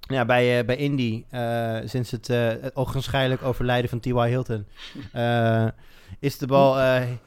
[0.00, 1.24] ja, bij, bij Indy,
[1.84, 2.74] sinds het, het
[3.42, 4.28] overlijden van T.Y.
[4.28, 4.66] Hilton,
[6.18, 6.76] is de bal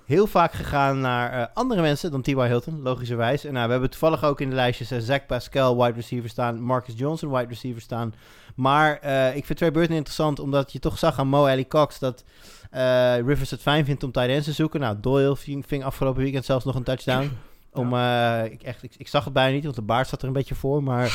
[0.06, 2.48] heel vaak gegaan naar andere mensen dan T.Y.
[2.48, 3.46] Hilton, logischerwijs.
[3.46, 6.60] En nou, we hebben toevallig ook in de lijstjes eh, Zach Pascal, wide receiver staan,
[6.60, 8.14] Marcus Johnson, wide receiver staan.
[8.56, 12.00] Maar eh, ik vind Trey Burton interessant, omdat je toch zag aan Mo Alley Cox
[12.00, 12.24] dat
[12.72, 14.80] eh, Rivers het fijn vindt om tight ends te zoeken.
[14.80, 17.32] Nou, Doyle ving afgelopen weekend zelfs nog een touchdown.
[17.74, 20.28] Om, eh, ik, echt, ik, ik zag het bijna niet, want de baard zat er
[20.28, 20.84] een beetje voor.
[20.84, 21.06] Maar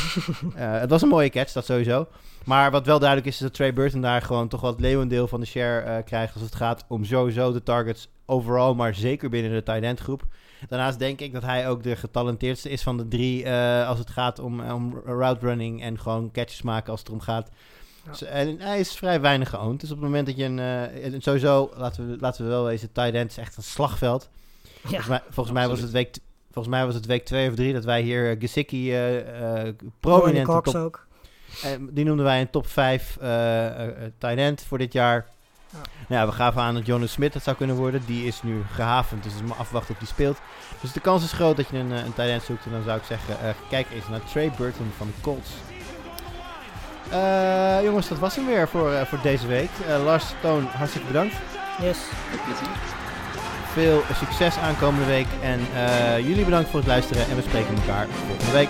[0.55, 2.07] eh, het was een mooie catch, dat sowieso.
[2.45, 5.29] Maar wat wel duidelijk is, is dat Trey Burton daar gewoon toch wel het leeuwendeel
[5.29, 6.35] van de share eh, krijgt.
[6.35, 10.23] Als het gaat om sowieso de targets overal, maar zeker binnen de tight end groep.
[10.69, 13.51] Daarnaast denk ik dat hij ook de getalenteerdste is van de drie
[13.87, 17.51] als het gaat om, om route running en gewoon catches maken als het erom gaat.
[18.05, 18.11] Ja.
[18.11, 19.81] Dus, en hij is vrij weinig geowned.
[19.81, 20.59] Dus op het moment dat je een...
[20.59, 24.29] en sowieso, laten we, laten we wel wezen, tight end is echt een slagveld.
[24.63, 26.19] Ja, Volgens mij, volgens mij was het week...
[26.57, 29.23] Volgens mij was het week 2 of 3 dat wij hier uh, Gesicki uh, uh,
[29.23, 31.07] Brandon prominent Cox top, ook.
[31.63, 33.87] eh, die noemden wij een top 5 uh, uh,
[34.19, 35.27] tight end voor dit jaar.
[35.71, 35.79] Ja.
[36.09, 38.03] Nou ja, we gaven aan dat Jonas Smith het zou kunnen worden.
[38.07, 40.39] Die is nu gehavend, dus het is maar afwachten of die speelt.
[40.81, 42.65] Dus de kans is groot dat je een, een tight end zoekt.
[42.65, 45.51] En dan zou ik zeggen, uh, kijk eens naar Trey Burton van de Colts.
[47.13, 49.71] Uh, jongens, dat was hem weer voor, uh, voor deze week.
[49.89, 51.35] Uh, Lars, Toon, hartstikke bedankt.
[51.81, 51.99] Yes
[53.77, 55.27] veel succes aankomende week.
[55.43, 57.29] En eh, jullie bedankt voor het luisteren.
[57.29, 58.69] En we spreken elkaar volgende week.